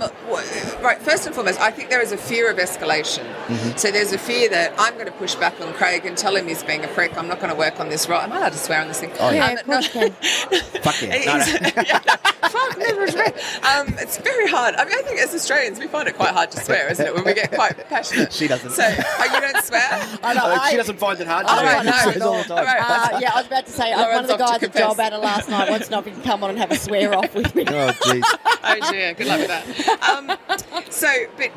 right, 0.83 1.01
first 1.01 1.25
and 1.25 1.35
foremost, 1.35 1.59
I 1.59 1.71
think 1.71 1.89
there 1.89 2.01
is 2.01 2.11
a 2.11 2.17
fear 2.17 2.49
of 2.49 2.57
escalation. 2.57 3.25
Mm-hmm. 3.47 3.77
So 3.77 3.91
there's 3.91 4.11
a 4.11 4.17
fear 4.17 4.49
that 4.49 4.73
I'm 4.77 4.93
going 4.95 5.05
to 5.05 5.11
push 5.11 5.35
back 5.35 5.59
on 5.61 5.73
Craig 5.73 6.05
and 6.05 6.17
tell 6.17 6.35
him 6.35 6.47
he's 6.47 6.63
being 6.63 6.83
a 6.83 6.87
prick. 6.89 7.17
I'm 7.17 7.27
not 7.27 7.39
going 7.39 7.51
to 7.51 7.57
work 7.57 7.79
on 7.79 7.89
this 7.89 8.09
role. 8.09 8.21
Am 8.21 8.31
I 8.31 8.37
allowed 8.37 8.53
to 8.53 8.57
swear 8.57 8.81
on 8.81 8.87
this 8.87 8.99
thing? 8.99 9.11
Oh, 9.19 9.29
yeah. 9.29 9.51
Yeah, 9.51 9.59
of 9.59 9.65
course 9.65 9.95
you 9.95 10.01
can. 10.01 10.11
Fuck 10.81 11.01
yeah. 11.01 12.01
It 12.77 12.95
No, 12.95 12.97
no. 12.97 13.03
is- 13.03 13.15
yeah, 13.15 13.23
fuck, 13.23 13.35
never 13.35 13.41
swear. 13.61 13.81
Um, 13.81 13.95
it's 13.99 14.17
very 14.17 14.47
hard. 14.47 14.75
I 14.75 14.85
mean, 14.85 14.93
I 14.97 15.01
think 15.01 15.19
as 15.19 15.33
Australians, 15.33 15.79
we 15.79 15.87
find 15.87 16.07
it 16.07 16.15
quite 16.15 16.31
hard 16.31 16.51
to 16.51 16.59
swear, 16.63 16.89
isn't 16.91 17.05
it? 17.05 17.13
When 17.15 17.23
we 17.25 17.33
get 17.33 17.51
quite 17.51 17.77
passionate. 17.89 18.31
She 18.33 18.47
doesn't. 18.47 18.71
So, 18.71 18.83
oh, 18.85 19.25
you 19.33 19.41
don't 19.41 19.63
swear? 19.63 19.81
I 20.23 20.33
know, 20.33 20.45
Uh, 20.45 20.67
she 20.69 20.77
doesn't 20.77 20.99
find 20.99 21.19
it 21.19 21.27
hard 21.27 21.47
to 21.47 21.51
I 21.51 21.59
do. 21.59 21.65
don't 21.65 21.85
know. 21.85 22.11
She 22.13 22.21
all 22.21 22.37
the 22.37 22.43
time. 22.43 22.57
All 22.57 22.63
right. 22.65 23.13
Uh, 23.13 23.19
yeah, 23.21 23.31
I 23.33 23.37
was 23.37 23.47
about 23.47 23.65
to 23.65 23.71
say, 23.71 23.91
uh, 23.93 24.05
one 24.07 24.17
of 24.23 24.27
the 24.27 24.33
to 24.33 24.39
guys 24.39 24.53
at 24.55 24.59
confess. 24.73 24.81
JobAdder 24.95 25.21
last 25.21 25.49
night 25.49 25.69
wants 25.69 25.85
to 25.87 25.91
know 25.91 25.99
if 25.99 26.05
he 26.05 26.11
can 26.11 26.21
come 26.21 26.43
on 26.43 26.49
and 26.51 26.59
have 26.59 26.71
a 26.71 26.75
swear 26.77 27.15
off 27.17 27.33
with 27.33 27.53
me. 27.55 27.63
Oh 27.67 27.91
jeez. 27.91 28.23
oh 28.63 28.91
dear, 28.91 29.13
good 29.13 29.27
luck 29.27 29.39
with 29.39 29.47
that. 29.47 30.09
Um, 30.09 30.31
so, 30.89 31.07
but 31.37 31.49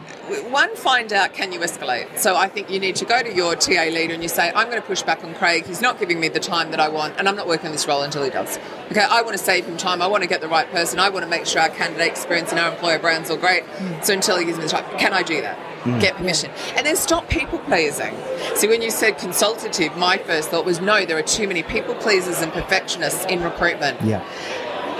one, 0.50 0.74
find 0.76 1.12
out 1.12 1.32
can 1.34 1.52
you 1.52 1.60
escalate. 1.60 2.18
So 2.18 2.36
I 2.36 2.48
think 2.48 2.70
you 2.70 2.78
need 2.80 2.96
to 2.96 3.04
go 3.04 3.22
to 3.22 3.32
your 3.34 3.54
TA 3.56 3.84
leader 3.90 4.14
and 4.14 4.22
you 4.22 4.28
say, 4.28 4.50
I'm 4.54 4.68
going 4.68 4.80
to 4.80 4.86
push 4.86 5.02
back 5.02 5.24
on 5.24 5.34
Craig. 5.34 5.66
He's 5.66 5.80
not 5.80 5.98
giving 5.98 6.20
me 6.20 6.28
the 6.28 6.40
time 6.40 6.70
that 6.70 6.80
I 6.80 6.88
want, 6.88 7.14
and 7.18 7.28
I'm 7.28 7.36
not 7.36 7.46
working 7.46 7.70
this 7.72 7.86
role 7.86 8.02
until 8.02 8.22
he 8.24 8.30
does. 8.30 8.58
Okay, 8.90 9.00
I 9.08 9.22
want 9.22 9.36
to 9.36 9.42
save 9.42 9.66
him 9.66 9.76
time. 9.76 10.00
I 10.02 10.06
want 10.06 10.22
to 10.22 10.28
get 10.28 10.40
the 10.40 10.48
right 10.48 10.70
person. 10.70 10.98
I 10.98 11.07
want 11.08 11.24
to 11.24 11.30
make 11.30 11.46
sure 11.46 11.62
our 11.62 11.68
candidate 11.68 12.08
experience 12.08 12.50
and 12.50 12.60
our 12.60 12.72
employer 12.72 12.98
brand's 12.98 13.30
all 13.30 13.36
great. 13.36 13.64
Hmm. 13.64 14.02
So 14.02 14.12
until 14.14 14.38
he 14.38 14.44
gives 14.44 14.58
me 14.58 14.64
the 14.64 14.70
time, 14.70 14.98
can 14.98 15.12
I 15.12 15.22
do 15.22 15.40
that? 15.40 15.56
Hmm. 15.82 15.98
Get 15.98 16.16
permission. 16.16 16.50
And 16.76 16.84
then 16.86 16.96
stop 16.96 17.28
people 17.28 17.58
pleasing. 17.60 18.14
See, 18.54 18.68
when 18.68 18.82
you 18.82 18.90
said 18.90 19.18
consultative, 19.18 19.96
my 19.96 20.18
first 20.18 20.50
thought 20.50 20.64
was 20.64 20.80
no, 20.80 21.04
there 21.04 21.18
are 21.18 21.22
too 21.22 21.46
many 21.46 21.62
people 21.62 21.94
pleasers 21.94 22.40
and 22.40 22.52
perfectionists 22.52 23.24
in 23.26 23.42
recruitment. 23.42 24.00
Yeah. 24.02 24.24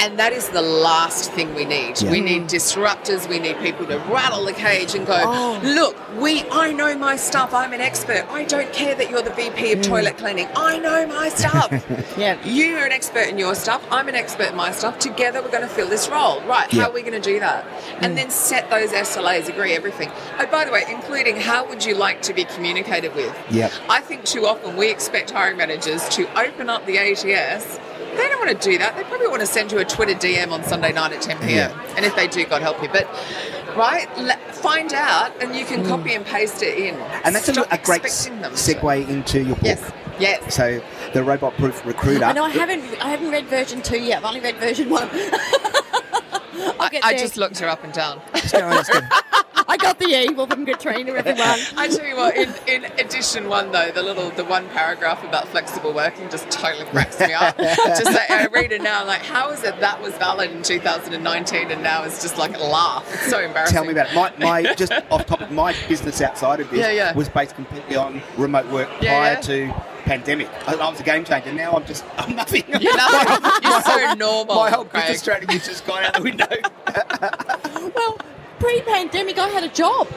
And 0.00 0.19
that 0.19 0.33
is 0.33 0.49
the 0.50 0.62
last 0.62 1.33
thing 1.33 1.55
we 1.55 1.64
need. 1.64 2.00
Yeah. 2.00 2.11
We 2.11 2.21
need 2.21 2.43
disruptors. 2.43 3.28
We 3.28 3.38
need 3.38 3.59
people 3.59 3.87
to 3.87 3.99
rattle 3.99 4.45
the 4.45 4.52
cage 4.52 4.95
and 4.95 5.07
go, 5.07 5.21
Oh. 5.25 5.61
look, 5.62 5.97
we 6.21 6.45
I 6.50 6.73
know 6.73 6.97
my 6.97 7.17
stuff. 7.17 7.52
I'm 7.52 7.73
an 7.73 7.81
expert. 7.81 8.25
I 8.31 8.45
don't 8.45 8.73
care 8.73 8.95
that 8.95 9.11
you're 9.11 9.23
the 9.23 9.31
VP 9.31 9.73
of 9.73 9.78
mm. 9.81 9.83
toilet 9.83 10.17
cleaning. 10.19 10.49
I 10.55 10.78
know 10.78 11.07
my 11.07 11.28
stuff. 11.28 11.73
Yeah. 12.19 12.37
You're 12.45 12.85
an 12.85 12.90
expert 12.90 13.28
in 13.28 13.38
your 13.38 13.55
stuff. 13.55 13.85
I'm 13.93 14.09
an 14.09 14.14
expert 14.17 14.49
in 14.49 14.57
my 14.57 14.73
stuff. 14.73 14.99
Together 14.99 15.40
we're 15.40 15.50
going 15.50 15.62
to 15.62 15.69
fill 15.69 15.88
this 15.88 16.09
role. 16.09 16.40
Right, 16.43 16.73
Yeah. 16.73 16.83
how 16.83 16.90
are 16.90 16.93
we 16.93 17.02
going 17.02 17.21
to 17.21 17.21
do 17.21 17.38
that? 17.38 17.64
And 18.00 18.12
mm. 18.12 18.17
then 18.17 18.31
set 18.31 18.69
those 18.71 18.90
SLAs, 18.90 19.49
agree 19.49 19.73
everything. 19.75 20.11
Oh, 20.38 20.47
by 20.47 20.64
the 20.64 20.73
way, 20.73 20.85
including 20.88 21.37
how 21.37 21.69
would 21.69 21.85
you 21.85 21.95
like 21.95 22.23
to 22.23 22.35
be 22.35 22.45
communicated 22.45 23.14
with? 23.14 23.37
Yeah. 23.50 23.71
I 23.88 24.00
think 24.00 24.25
too 24.25 24.47
often 24.47 24.76
we 24.76 24.90
expect 24.90 25.31
hiring 25.31 25.57
managers 25.59 26.09
to 26.11 26.26
open 26.38 26.69
up 26.71 26.85
the 26.87 26.99
ATS. 26.99 27.78
They 28.18 28.28
don't 28.28 28.44
want 28.44 28.60
to 28.60 28.70
do 28.70 28.76
that. 28.78 28.96
They 28.96 29.04
probably 29.04 29.28
want 29.28 29.40
to 29.40 29.46
send 29.46 29.70
you 29.72 29.78
a 29.78 29.84
Twitter 29.84 30.14
DM 30.14 30.50
on 30.52 30.62
Sunday 30.64 30.92
night 30.92 31.12
at 31.12 31.22
10 31.22 31.38
p.m. 31.38 31.48
Yeah. 31.50 31.94
And 31.96 32.04
if 32.04 32.14
they 32.16 32.26
do, 32.26 32.44
God 32.44 32.60
help 32.62 32.82
you. 32.82 32.88
But 32.88 33.06
right, 33.76 34.08
le- 34.18 34.37
find 34.52 34.92
out, 34.92 35.32
and 35.42 35.54
you 35.54 35.64
can 35.64 35.87
copy 35.87 36.14
and 36.14 36.26
paste 36.26 36.62
it 36.62 36.76
in. 36.76 36.96
And 37.25 37.34
that's 37.34 37.48
a, 37.48 37.52
Stop 37.54 37.68
a 37.72 37.78
great 37.78 38.04
s- 38.04 38.26
expecting 38.26 38.42
them 38.42 38.52
to. 38.52 38.58
segue 38.58 39.08
into 39.08 39.38
your 39.42 39.54
book. 39.56 39.64
Yes. 39.64 39.92
Yes. 40.18 40.54
So 40.54 40.82
the 41.14 41.22
robot 41.22 41.54
proof 41.54 41.87
recruiter. 41.87 42.25
I 42.25 42.32
know 42.32 42.44
I 42.44 42.50
haven't 42.50 42.82
I 43.02 43.08
haven't 43.10 43.30
read 43.30 43.46
version 43.46 43.80
two 43.82 44.00
yet. 44.00 44.18
I've 44.18 44.25
only 44.25 44.40
read 44.40 44.56
version 44.56 44.90
one. 44.90 45.08
I'll 46.80 46.90
get 46.90 47.04
I 47.04 47.12
there. 47.12 47.20
just 47.20 47.37
looked 47.37 47.58
her 47.60 47.68
up 47.68 47.84
and 47.84 47.92
down. 47.92 48.20
Just 49.68 49.98
go 49.98 50.04
and 50.04 50.12
ask 50.14 50.18
him. 50.18 50.26
I 50.26 50.26
got 50.26 50.26
the 50.26 50.30
evil 50.32 50.46
from 50.46 50.66
Katrina, 50.66 51.12
everyone. 51.12 51.58
I 51.76 51.88
tell 51.88 52.06
you 52.06 52.16
what, 52.16 52.37
in, 52.37 52.54
in 52.66 52.84
edition 52.98 53.48
one 53.48 53.70
though, 53.72 53.90
the 53.90 54.02
little 54.02 54.30
the 54.30 54.44
one 54.44 54.68
paragraph 54.70 55.22
about 55.25 55.48
flexible 55.48 55.92
working 55.92 56.28
just 56.30 56.50
totally 56.50 56.87
cracks 56.87 57.18
me 57.20 57.32
up. 57.32 57.56
just 57.58 58.04
like 58.06 58.30
I 58.30 58.46
read 58.46 58.72
it 58.72 58.82
now, 58.82 59.00
I'm 59.02 59.06
like, 59.06 59.22
how 59.22 59.50
is 59.50 59.62
it 59.64 59.78
that 59.80 60.00
was 60.02 60.14
valid 60.16 60.50
in 60.50 60.62
2019 60.62 61.70
and 61.70 61.82
now 61.82 62.04
it's 62.04 62.22
just 62.22 62.38
like 62.38 62.56
a 62.56 62.60
laugh? 62.64 63.06
It's 63.12 63.30
so 63.30 63.40
embarrassing. 63.40 63.75
Tell 63.75 63.84
me 63.84 63.92
about 63.92 64.10
it. 64.10 64.14
My, 64.14 64.62
my 64.62 64.75
just 64.75 64.92
off 65.10 65.26
topic, 65.26 65.50
my 65.50 65.75
business 65.88 66.20
outside 66.20 66.60
of 66.60 66.70
this 66.70 66.78
Yeah, 66.80 66.90
yeah. 66.90 67.14
was 67.14 67.28
based 67.28 67.54
completely 67.54 67.96
on 67.96 68.22
remote 68.37 68.66
work 68.72 68.88
Yeah, 69.00 69.18
prior 69.18 69.32
yeah. 69.34 69.40
to 69.40 69.84
pandemic. 70.04 70.48
I, 70.66 70.75
I 70.75 70.90
was 70.90 71.00
a 71.00 71.02
game 71.02 71.25
changer. 71.25 71.52
Now 71.52 71.72
I'm 71.72 71.84
just 71.84 72.04
I'm 72.16 72.34
nothing. 72.34 72.64
You're 72.68 72.96
nothing. 72.96 73.50
You're 73.62 73.82
so 73.82 74.14
normal. 74.14 74.54
My 74.56 74.70
whole 74.70 74.84
Craig. 74.84 75.02
business 75.02 75.20
strategy's 75.20 75.66
just 75.66 75.87
gone 75.87 76.04
out 76.04 76.14
the 76.14 76.22
window. 76.22 76.46
well, 77.94 78.18
pre-pandemic, 78.59 79.38
I 79.38 79.49
had 79.49 79.65
a 79.65 79.69
job. 79.69 80.09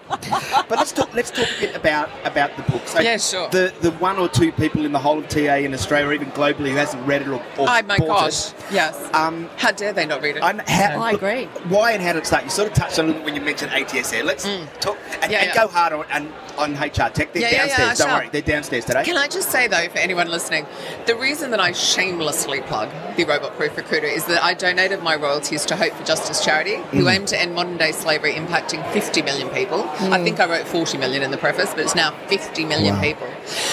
But 0.68 0.78
let's 0.78 0.92
talk. 0.92 1.14
Let's 1.14 1.30
talk 1.30 1.46
a 1.56 1.60
bit 1.60 1.76
about 1.76 2.08
about 2.24 2.56
the 2.56 2.62
book. 2.70 2.86
So 2.86 3.00
Yeah, 3.00 3.16
sure. 3.18 3.48
The 3.50 3.72
the 3.80 3.92
one 3.92 4.18
or 4.18 4.28
two 4.28 4.50
people 4.52 4.84
in 4.84 4.92
the 4.92 4.98
whole 4.98 5.18
of 5.18 5.28
TA 5.28 5.56
in 5.56 5.72
Australia, 5.74 6.08
or 6.08 6.12
even 6.12 6.30
globally, 6.32 6.70
who 6.70 6.76
hasn't 6.76 7.06
read 7.06 7.22
it 7.22 7.28
or, 7.28 7.34
or 7.34 7.40
Oh 7.58 7.64
my 7.66 7.82
bought 7.98 8.06
gosh. 8.08 8.48
it. 8.50 8.54
Yes. 8.72 8.98
Um, 9.14 9.48
How 9.56 9.70
dare 9.72 9.92
they 9.92 10.06
not 10.06 10.22
read 10.22 10.36
it? 10.36 10.42
and 10.42 10.60
how, 10.62 11.00
I 11.00 11.12
agree. 11.12 11.44
Why 11.68 11.92
and 11.92 12.02
how 12.02 12.12
did 12.14 12.20
it 12.22 12.26
start? 12.26 12.44
You 12.44 12.50
sort 12.50 12.68
of 12.68 12.74
touched 12.74 12.98
on 12.98 13.10
it 13.10 13.24
when 13.24 13.34
you 13.34 13.40
mentioned 13.40 13.72
ATS 13.72 14.10
there. 14.10 14.24
Let's 14.24 14.44
talk 14.80 14.96
and, 15.22 15.26
Mm. 15.26 15.30
Yeah, 15.30 15.38
and 15.38 15.46
yeah. 15.48 15.54
go 15.54 15.68
hard 15.68 15.92
on, 15.92 16.04
on, 16.12 16.32
on 16.58 16.74
HR 16.74 17.08
Tech. 17.10 17.32
They're 17.32 17.42
Yeah, 17.42 17.50
yeah, 17.50 17.66
yeah, 17.66 17.66
downstairs. 17.66 17.98
Don't 17.98 18.06
shall. 18.08 18.18
worry, 18.18 18.28
they're 18.30 18.42
downstairs 18.42 18.84
today. 18.84 19.04
Can 19.04 19.16
I 19.16 19.28
just 19.28 19.50
say 19.50 19.66
though, 19.68 19.88
for 19.88 19.98
anyone 19.98 20.28
listening, 20.28 20.66
the 21.06 21.16
reason 21.16 21.50
that 21.52 21.60
I 21.60 21.72
shamelessly 21.72 22.60
plug 22.62 22.88
the 23.16 23.24
Robot 23.24 23.56
Proof 23.56 23.76
Recruiter 23.76 24.06
is 24.06 24.24
that 24.26 24.42
I 24.42 24.54
donated 24.54 25.02
my 25.02 25.16
royalties 25.16 25.64
to 25.66 25.76
Hope 25.76 25.92
for 25.94 26.04
Justice 26.04 26.44
charity, 26.44 26.76
who 26.92 27.04
Mm. 27.04 27.14
aim 27.14 27.24
to 27.26 27.40
end 27.40 27.54
modern 27.54 27.76
day 27.76 27.92
slavery 27.92 28.34
impacting 28.34 28.82
50 28.92 29.22
million 29.22 29.48
people. 29.50 29.82
I 29.98 30.22
think 30.22 30.40
I 30.40 30.46
wrote 30.46 30.66
40 30.66 30.98
million 30.98 31.22
in 31.22 31.30
the 31.30 31.36
preface, 31.38 31.70
but 31.70 31.80
it's 31.80 31.94
now 31.94 32.12
50 32.28 32.64
million 32.64 32.94
Wow. 32.96 33.00
people. 33.02 33.28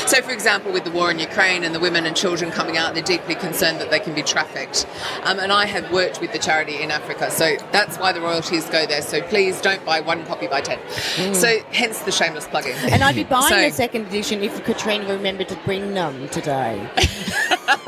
So, 0.08 0.22
for 0.22 0.32
example, 0.32 0.72
with 0.72 0.84
the 0.86 0.92
war 0.92 1.12
in 1.12 1.20
Ukraine 1.20 1.64
and 1.64 1.74
the 1.76 1.80
women 1.80 2.06
and 2.06 2.16
children 2.16 2.52
coming 2.52 2.78
out, 2.78 2.94
they're 2.94 3.04
deeply 3.04 3.36
concerned 3.36 3.80
that 3.82 3.90
they 3.92 4.00
can 4.00 4.14
be 4.16 4.22
trafficked. 4.24 4.88
Um, 5.24 5.40
and 5.40 5.52
I 5.52 5.66
have 5.66 5.92
worked 5.92 6.22
with 6.22 6.32
the 6.32 6.40
charity 6.40 6.82
in 6.82 6.92
Africa, 6.92 7.30
so 7.32 7.58
that's 7.72 7.98
why 7.98 8.12
the 8.14 8.22
royalties 8.22 8.66
go 8.70 8.86
there. 8.86 9.02
So 9.02 9.22
please 9.22 9.60
don't 9.62 9.84
buy 9.86 10.00
one 10.02 10.26
copy, 10.26 10.48
buy 10.48 10.62
10. 10.62 11.34
So, 11.34 11.60
hence 11.72 12.00
the 12.00 12.12
shameless 12.12 12.48
plugging. 12.48 12.74
And 12.92 13.04
I'd 13.04 13.16
be 13.16 13.24
buying 13.24 13.48
So- 13.50 13.56
the 13.62 13.72
second 13.72 14.08
edition 14.08 14.44
if 14.44 14.64
Katrina 14.64 15.06
remembered 15.08 15.50
to 15.50 15.56
bring 15.66 15.94
them 15.94 16.30
today. 16.30 16.76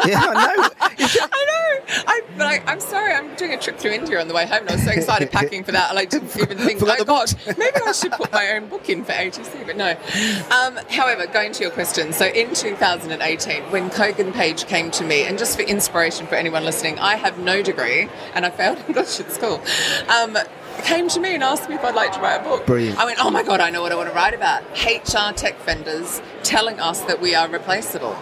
yeah, 0.05 0.21
I 0.21 0.55
know. 0.55 0.69
I 0.79 1.45
know. 1.45 2.03
I, 2.07 2.21
but 2.37 2.47
I, 2.47 2.63
I'm 2.65 2.79
sorry. 2.79 3.13
I'm 3.13 3.35
doing 3.35 3.53
a 3.53 3.57
trip 3.59 3.77
through 3.77 3.91
India 3.91 4.19
on 4.19 4.27
the 4.27 4.33
way 4.33 4.45
home, 4.45 4.61
and 4.61 4.69
I 4.71 4.73
was 4.75 4.83
so 4.83 4.91
excited 4.91 5.31
packing 5.31 5.63
for 5.63 5.71
that. 5.71 5.91
I 5.91 5.93
like 5.93 6.09
didn't 6.09 6.35
even 6.37 6.57
think, 6.57 6.81
oh 6.85 7.03
God, 7.05 7.33
maybe 7.57 7.77
I 7.85 7.91
should 7.91 8.11
put 8.13 8.24
my 8.31 8.51
own 8.51 8.67
book 8.67 8.89
in 8.89 9.03
for 9.03 9.11
ATC. 9.11 9.65
But 9.65 9.77
no. 9.77 9.91
Um, 10.55 10.79
however, 10.89 11.27
going 11.27 11.51
to 11.53 11.63
your 11.63 11.71
question. 11.71 12.13
So 12.13 12.25
in 12.25 12.53
2018, 12.53 13.63
when 13.71 13.89
Kogan 13.89 14.33
Page 14.33 14.65
came 14.65 14.91
to 14.91 15.03
me, 15.03 15.23
and 15.23 15.37
just 15.37 15.57
for 15.57 15.63
inspiration 15.63 16.27
for 16.27 16.35
anyone 16.35 16.63
listening, 16.63 16.99
I 16.99 17.15
have 17.15 17.39
no 17.39 17.61
degree, 17.61 18.09
and 18.33 18.45
I 18.45 18.49
failed 18.49 18.77
English 18.87 19.19
at 19.19 19.31
school. 19.31 19.61
Um, 20.09 20.37
came 20.83 21.07
to 21.09 21.19
me 21.19 21.33
and 21.33 21.43
asked 21.43 21.69
me 21.69 21.75
if 21.75 21.83
I'd 21.83 21.95
like 21.95 22.13
to 22.13 22.19
write 22.19 22.41
a 22.41 22.43
book. 22.43 22.65
Brilliant. 22.65 22.99
I 22.99 23.05
went, 23.05 23.23
oh 23.23 23.31
my 23.31 23.43
God, 23.43 23.59
I 23.59 23.69
know 23.69 23.81
what 23.81 23.91
I 23.91 23.95
want 23.95 24.09
to 24.09 24.15
write 24.15 24.33
about. 24.33 24.63
HR 24.73 25.33
tech 25.33 25.57
vendors 25.61 26.21
telling 26.43 26.79
us 26.79 27.01
that 27.01 27.21
we 27.21 27.33
are 27.33 27.47
replaceable. 27.47 28.15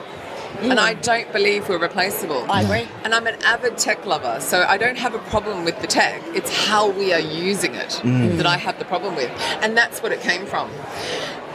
And 0.72 0.80
I 0.80 0.94
don't 0.94 1.32
believe 1.32 1.68
we're 1.70 1.78
replaceable. 1.78 2.46
I 2.50 2.62
agree. 2.62 2.88
And 3.04 3.14
I'm 3.14 3.28
an 3.28 3.42
avid 3.44 3.78
tech 3.78 4.06
lover, 4.06 4.40
so 4.40 4.64
I 4.64 4.78
don't 4.78 4.98
have 4.98 5.14
a 5.14 5.20
problem 5.20 5.66
with 5.66 5.80
the 5.82 5.88
tech. 5.88 6.22
It's 6.28 6.68
how 6.68 6.90
we 6.90 7.14
are 7.14 7.20
using 7.20 7.76
it 7.76 8.02
mm. 8.04 8.38
that 8.38 8.46
I 8.46 8.58
have 8.58 8.80
the 8.80 8.86
problem 8.86 9.16
with. 9.16 9.30
And 9.62 9.76
that's 9.78 10.02
what 10.02 10.12
it 10.12 10.22
came 10.22 10.46
from. 10.46 10.70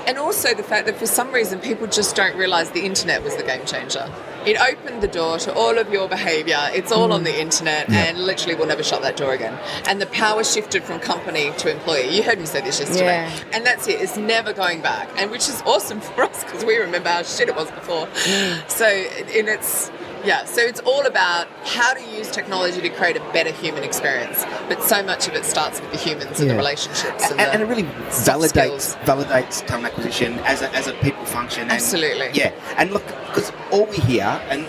And 0.07 0.17
also 0.19 0.55
the 0.55 0.63
fact 0.63 0.87
that 0.87 0.97
for 0.97 1.07
some 1.07 1.33
reason 1.33 1.61
people 1.61 1.87
just 1.87 2.17
don't 2.17 2.37
realize 2.37 2.71
the 2.71 2.85
internet 2.85 3.23
was 3.23 3.37
the 3.37 3.43
game 3.43 3.65
changer. 3.67 4.11
It 4.47 4.59
opened 4.61 5.03
the 5.03 5.09
door 5.09 5.39
to 5.41 5.53
all 5.55 5.79
of 5.79 5.93
your 5.93 6.09
behavior. 6.09 6.59
It's 6.73 6.93
all 6.93 7.13
on 7.13 7.25
the 7.25 7.31
mm. 7.31 7.39
internet, 7.39 7.91
and 7.91 8.19
literally 8.19 8.55
we'll 8.55 8.67
never 8.67 8.83
shut 8.83 9.03
that 9.03 9.17
door 9.17 9.33
again. 9.33 9.59
And 9.87 10.01
the 10.01 10.07
power 10.07 10.45
shifted 10.45 10.85
from 10.85 11.01
company 11.01 11.53
to 11.59 11.71
employee. 11.71 12.15
You 12.15 12.23
heard 12.23 12.39
me 12.39 12.47
say 12.47 12.61
this 12.61 12.81
yesterday. 12.81 13.05
Yeah. 13.05 13.45
And 13.53 13.67
that's 13.67 13.89
it. 13.89 14.01
It's 14.01 14.17
never 14.17 14.53
going 14.53 14.81
back. 14.81 15.09
And 15.17 15.31
which 15.31 15.49
is 15.49 15.63
awesome 15.67 16.01
for 16.09 16.23
us 16.23 16.45
because 16.45 16.65
we 16.65 16.77
remember 16.77 17.09
how 17.09 17.23
shit 17.23 17.49
it 17.49 17.57
was 17.57 17.71
before. 17.71 18.07
Mm. 18.07 18.71
So, 18.71 18.87
and 18.87 19.49
it's, 19.49 19.91
yeah, 20.29 20.45
so 20.45 20.61
it's 20.61 20.81
all 20.81 21.07
about 21.07 21.47
how 21.65 21.95
to 21.95 22.03
use 22.17 22.31
technology 22.31 22.81
to 22.83 22.91
create 22.91 23.17
a 23.17 23.21
better 23.33 23.51
human 23.51 23.83
experience. 23.83 24.45
But 24.69 24.83
so 24.83 25.03
much 25.03 25.27
of 25.27 25.35
it 25.35 25.45
starts 25.47 25.81
with 25.81 25.91
the 25.91 25.97
humans 25.97 26.39
and 26.39 26.49
Yeah. 26.49 26.53
the 26.53 26.59
relationships. 26.59 27.31
and, 27.31 27.41
And, 27.41 27.49
the 27.49 27.53
and 27.55 27.63
it 27.63 27.67
really 27.67 27.85
validates 28.11 28.49
skills. 28.51 28.97
validates 29.05 29.67
talent 29.67 29.87
acquisition 29.87 30.39
as 30.41 30.61
a, 30.61 30.69
as 30.75 30.87
a 30.87 30.93
people 31.05 31.25
function. 31.25 31.63
And, 31.63 31.73
Absolutely. 31.73 32.29
Yeah, 32.35 32.53
and 32.77 32.91
look, 32.93 33.07
because 33.29 33.51
all 33.71 33.87
we 33.87 33.97
hear 33.97 34.27
and 34.51 34.67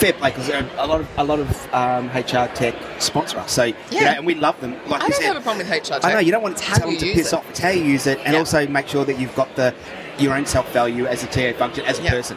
fair 0.00 0.12
play 0.12 0.30
because 0.30 0.48
a 0.48 0.86
lot 0.86 1.00
of 1.00 1.08
a 1.18 1.24
lot 1.24 1.40
of 1.40 1.74
um, 1.74 2.06
HR 2.10 2.46
tech 2.54 2.74
sponsor 3.00 3.38
us. 3.38 3.50
So 3.50 3.64
you 3.64 3.74
Yeah. 3.90 4.04
know, 4.04 4.10
and 4.18 4.26
we 4.26 4.34
love 4.36 4.58
them. 4.60 4.72
Like 4.86 5.02
I 5.02 5.06
you 5.06 5.10
don't 5.10 5.20
said, 5.20 5.26
have 5.26 5.36
a 5.36 5.40
problem 5.40 5.66
with 5.68 5.88
HR. 5.90 5.98
I 6.06 6.12
know 6.12 6.20
you 6.20 6.30
don't 6.30 6.42
want 6.42 6.56
to 6.56 6.62
tell 6.62 6.78
them 6.88 6.96
to 6.96 7.12
piss 7.12 7.32
it. 7.32 7.34
off. 7.36 7.44
It's 7.50 7.58
how 7.58 7.70
you 7.70 7.82
use 7.82 8.06
it, 8.06 8.18
and 8.24 8.32
Yeah. 8.34 8.38
also 8.38 8.66
make 8.68 8.86
sure 8.86 9.04
that 9.04 9.18
you've 9.18 9.34
got 9.34 9.54
the 9.56 9.74
your 10.18 10.34
own 10.34 10.46
self 10.46 10.70
value 10.72 11.06
as 11.06 11.24
a 11.24 11.26
TA 11.26 11.52
function 11.58 11.84
as 11.86 11.98
a 11.98 12.02
Yeah. 12.04 12.10
person. 12.10 12.36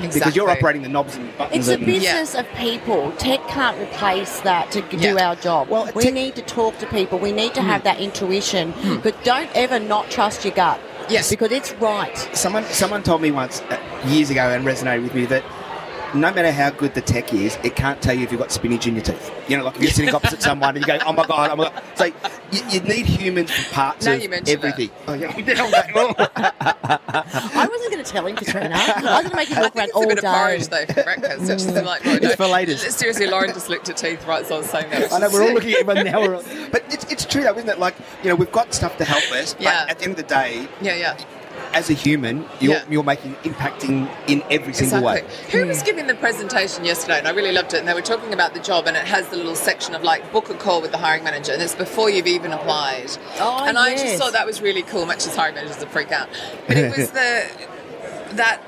Because 0.00 0.34
you're 0.36 0.50
operating 0.50 0.82
the 0.82 0.88
knobs 0.88 1.16
and 1.16 1.36
buttons. 1.36 1.56
It's 1.58 1.68
a 1.68 1.74
and, 1.74 1.86
business 1.86 2.34
of 2.34 2.46
people. 2.54 3.12
Tech 3.12 3.46
can't 3.48 3.78
replace 3.78 4.40
that 4.40 4.70
to 4.72 4.80
do 4.82 4.96
Yeah. 4.98 5.28
our 5.28 5.36
job. 5.36 5.68
Well, 5.68 5.90
we 5.94 6.04
tech- 6.04 6.14
need 6.14 6.34
to 6.36 6.42
talk 6.42 6.78
to 6.78 6.86
people. 6.86 7.18
We 7.18 7.32
need 7.32 7.54
to 7.54 7.62
have 7.62 7.84
that 7.84 8.00
intuition. 8.00 8.74
But 9.02 9.22
don't 9.24 9.50
ever 9.54 9.78
not 9.78 10.10
trust 10.10 10.44
your 10.44 10.54
gut. 10.54 10.80
Yes. 11.08 11.28
Because 11.30 11.52
it's 11.52 11.72
right. 11.74 12.16
Someone 12.32 12.64
someone 12.66 13.02
told 13.02 13.20
me 13.22 13.30
once 13.32 13.60
uh, 13.62 13.78
years 14.06 14.30
ago 14.30 14.48
and 14.50 14.64
resonated 14.64 15.02
with 15.02 15.14
me 15.14 15.26
that 15.26 15.42
no 16.14 16.32
matter 16.32 16.52
how 16.52 16.70
good 16.70 16.94
the 16.94 17.00
tech 17.00 17.32
is, 17.32 17.56
it 17.64 17.76
can't 17.76 18.00
tell 18.02 18.14
you 18.14 18.24
if 18.24 18.32
you've 18.32 18.40
got 18.40 18.52
spinach 18.52 18.86
in 18.86 18.94
your 18.94 19.02
teeth. 19.04 19.30
You 19.48 19.58
know, 19.58 19.64
like 19.64 19.76
if 19.76 19.82
you're 19.82 19.90
sitting 19.90 20.14
opposite 20.14 20.42
someone 20.48 20.76
and 20.76 20.84
you 20.84 20.86
go, 20.86 20.98
"Oh 21.06 21.12
my 21.12 21.26
god!" 21.26 21.50
Oh 21.50 21.56
my 21.56 21.64
god. 21.64 21.82
So 21.94 22.04
you, 22.04 22.12
you 22.70 22.80
need 22.80 23.06
humans 23.06 23.50
for 23.50 23.74
parts 23.74 24.06
Now 24.06 24.12
of 24.14 24.22
you 24.22 24.28
mention 24.28 24.56
everything. 24.58 24.90
Oh 25.08 25.14
yeah, 25.14 25.34
we 25.36 25.42
did 25.42 25.58
all 25.60 25.70
that. 25.70 25.90
I 25.96 27.66
wasn't 27.70 27.92
going 27.92 28.04
to 28.04 28.10
tell 28.10 28.26
him, 28.26 28.36
Katrina. 28.36 28.74
I 28.74 28.92
was 29.00 29.02
going 29.02 29.30
to 29.30 29.36
make 29.36 29.48
him 29.48 29.58
I 29.58 29.60
walk 29.62 29.72
think 29.74 29.76
around 29.76 29.88
it's 29.88 29.94
a 29.94 29.98
all 29.98 30.08
bit 30.08 30.18
of 30.18 30.24
porridge 30.24 30.68
though 30.68 30.86
for 30.86 31.02
breakfast. 31.02 31.50
It's 31.50 31.64
just 31.64 31.84
like, 31.84 32.04
well, 32.04 32.16
It's 32.22 32.24
no. 32.24 32.36
for 32.36 32.46
ladies. 32.48 32.96
Seriously, 32.96 33.26
Lauren 33.26 33.52
just 33.52 33.68
looked 33.68 33.88
at 33.88 33.96
teeth 33.96 34.26
right 34.26 34.42
as 34.44 34.50
I 34.50 34.56
was 34.58 34.66
saying 34.70 34.90
that. 34.90 35.12
I 35.12 35.18
know 35.18 35.30
we're 35.32 35.42
all 35.42 35.54
looking 35.54 35.72
at 35.72 35.80
everyone 35.80 36.04
now. 36.04 36.20
We're 36.20 36.36
all, 36.36 36.44
but 36.72 36.84
it's, 36.92 37.10
it's 37.10 37.24
true 37.24 37.42
though, 37.42 37.56
isn't 37.56 37.68
it? 37.68 37.78
Like 37.78 37.94
you 38.22 38.28
know, 38.28 38.34
we've 38.34 38.52
got 38.52 38.74
stuff 38.74 38.96
to 38.98 39.04
help 39.04 39.24
us, 39.32 39.54
but 39.54 39.62
Yeah. 39.62 39.86
at 39.88 39.98
the 39.98 40.04
end 40.04 40.12
of 40.12 40.16
the 40.18 40.22
day, 40.34 40.68
Yeah, 40.80 40.94
yeah. 40.96 41.16
As 41.74 41.88
a 41.90 41.94
human, 41.94 42.44
you're 42.60 42.74
Yeah. 42.74 42.82
you're 42.90 43.02
making 43.02 43.34
impacting 43.44 44.08
in 44.26 44.42
every 44.50 44.72
single 44.74 44.98
Exactly. 45.08 45.22
way. 45.22 45.60
Who 45.62 45.66
was 45.68 45.82
giving 45.82 46.06
the 46.06 46.14
presentation 46.14 46.84
yesterday? 46.84 47.18
And 47.18 47.26
I 47.26 47.30
really 47.30 47.52
loved 47.52 47.72
it. 47.74 47.78
And 47.78 47.88
they 47.88 47.94
were 47.94 48.02
talking 48.02 48.32
about 48.34 48.52
the 48.54 48.60
job, 48.60 48.86
and 48.86 48.96
it 48.96 49.04
has 49.06 49.28
the 49.28 49.36
little 49.36 49.54
section 49.54 49.94
of 49.94 50.02
like 50.02 50.30
book 50.32 50.50
a 50.50 50.54
call 50.54 50.80
with 50.82 50.90
the 50.92 50.98
hiring 50.98 51.24
manager, 51.24 51.52
and 51.52 51.62
it's 51.62 51.74
before 51.74 52.10
you've 52.10 52.26
even 52.26 52.52
applied. 52.52 53.10
Oh, 53.40 53.64
and 53.66 53.78
I 53.78 53.96
just 53.96 54.16
thought 54.16 54.32
that 54.32 54.46
was 54.46 54.60
really 54.60 54.82
cool. 54.82 55.06
Much 55.06 55.26
as 55.26 55.34
hiring 55.34 55.54
managers 55.54 55.82
are 55.82 55.86
freak 55.86 56.12
out, 56.12 56.28
but 56.66 56.76
it 56.76 56.96
was 56.96 57.10
the 57.18 57.44
that. 58.32 58.60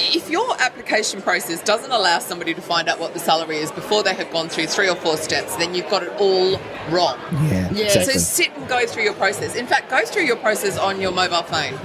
If 0.00 0.30
your 0.30 0.46
application 0.60 1.20
process 1.22 1.60
doesn't 1.60 1.90
allow 1.90 2.20
somebody 2.20 2.54
to 2.54 2.60
find 2.60 2.88
out 2.88 3.00
what 3.00 3.14
the 3.14 3.18
salary 3.18 3.56
is 3.56 3.72
before 3.72 4.04
they 4.04 4.14
have 4.14 4.30
gone 4.30 4.48
through 4.48 4.68
three 4.68 4.88
or 4.88 4.94
four 4.94 5.16
steps, 5.16 5.56
then 5.56 5.74
you've 5.74 5.88
got 5.90 6.04
it 6.04 6.12
all 6.20 6.60
wrong. 6.88 7.18
Yeah, 7.50 7.68
Yeah. 7.72 8.02
So 8.04 8.12
sit 8.12 8.54
and 8.54 8.68
go 8.68 8.86
through 8.86 9.02
your 9.02 9.14
process. 9.14 9.56
In 9.56 9.66
fact, 9.66 9.90
go 9.90 10.04
through 10.04 10.22
your 10.22 10.36
process 10.36 10.78
on 10.78 11.00
your 11.00 11.10
mobile 11.10 11.42
phone. 11.42 11.80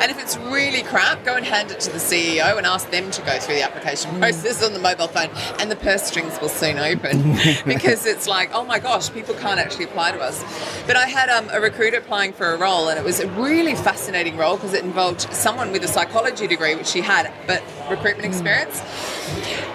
And 0.00 0.10
if 0.10 0.20
it's 0.20 0.36
really 0.36 0.82
crap, 0.82 1.24
go 1.24 1.36
and 1.36 1.44
hand 1.44 1.70
it 1.70 1.80
to 1.80 1.90
the 1.90 1.98
CEO 1.98 2.56
and 2.56 2.66
ask 2.66 2.90
them 2.90 3.10
to 3.10 3.22
go 3.22 3.38
through 3.38 3.56
the 3.56 3.62
application 3.62 4.10
mm. 4.12 4.18
process 4.18 4.62
on 4.62 4.72
the 4.72 4.78
mobile 4.78 5.08
phone, 5.08 5.30
and 5.58 5.70
the 5.70 5.76
purse 5.76 6.04
strings 6.04 6.40
will 6.40 6.48
soon 6.48 6.78
open 6.78 7.32
because 7.66 8.06
it's 8.06 8.26
like, 8.26 8.50
oh 8.52 8.64
my 8.64 8.78
gosh, 8.78 9.10
people 9.12 9.34
can't 9.34 9.60
actually 9.60 9.84
apply 9.84 10.12
to 10.12 10.20
us. 10.20 10.42
But 10.86 10.96
I 10.96 11.06
had 11.06 11.28
um, 11.28 11.48
a 11.52 11.60
recruiter 11.60 11.98
applying 11.98 12.32
for 12.32 12.52
a 12.52 12.58
role, 12.58 12.88
and 12.88 12.98
it 12.98 13.04
was 13.04 13.20
a 13.20 13.28
really 13.30 13.74
fascinating 13.74 14.36
role 14.36 14.56
because 14.56 14.74
it 14.74 14.84
involved 14.84 15.22
someone 15.32 15.72
with 15.72 15.84
a 15.84 15.88
psychology 15.88 16.46
degree, 16.46 16.74
which 16.74 16.88
she 16.88 17.00
had, 17.00 17.32
but 17.46 17.62
recruitment 17.88 18.26
mm. 18.26 18.32
experience. 18.32 18.82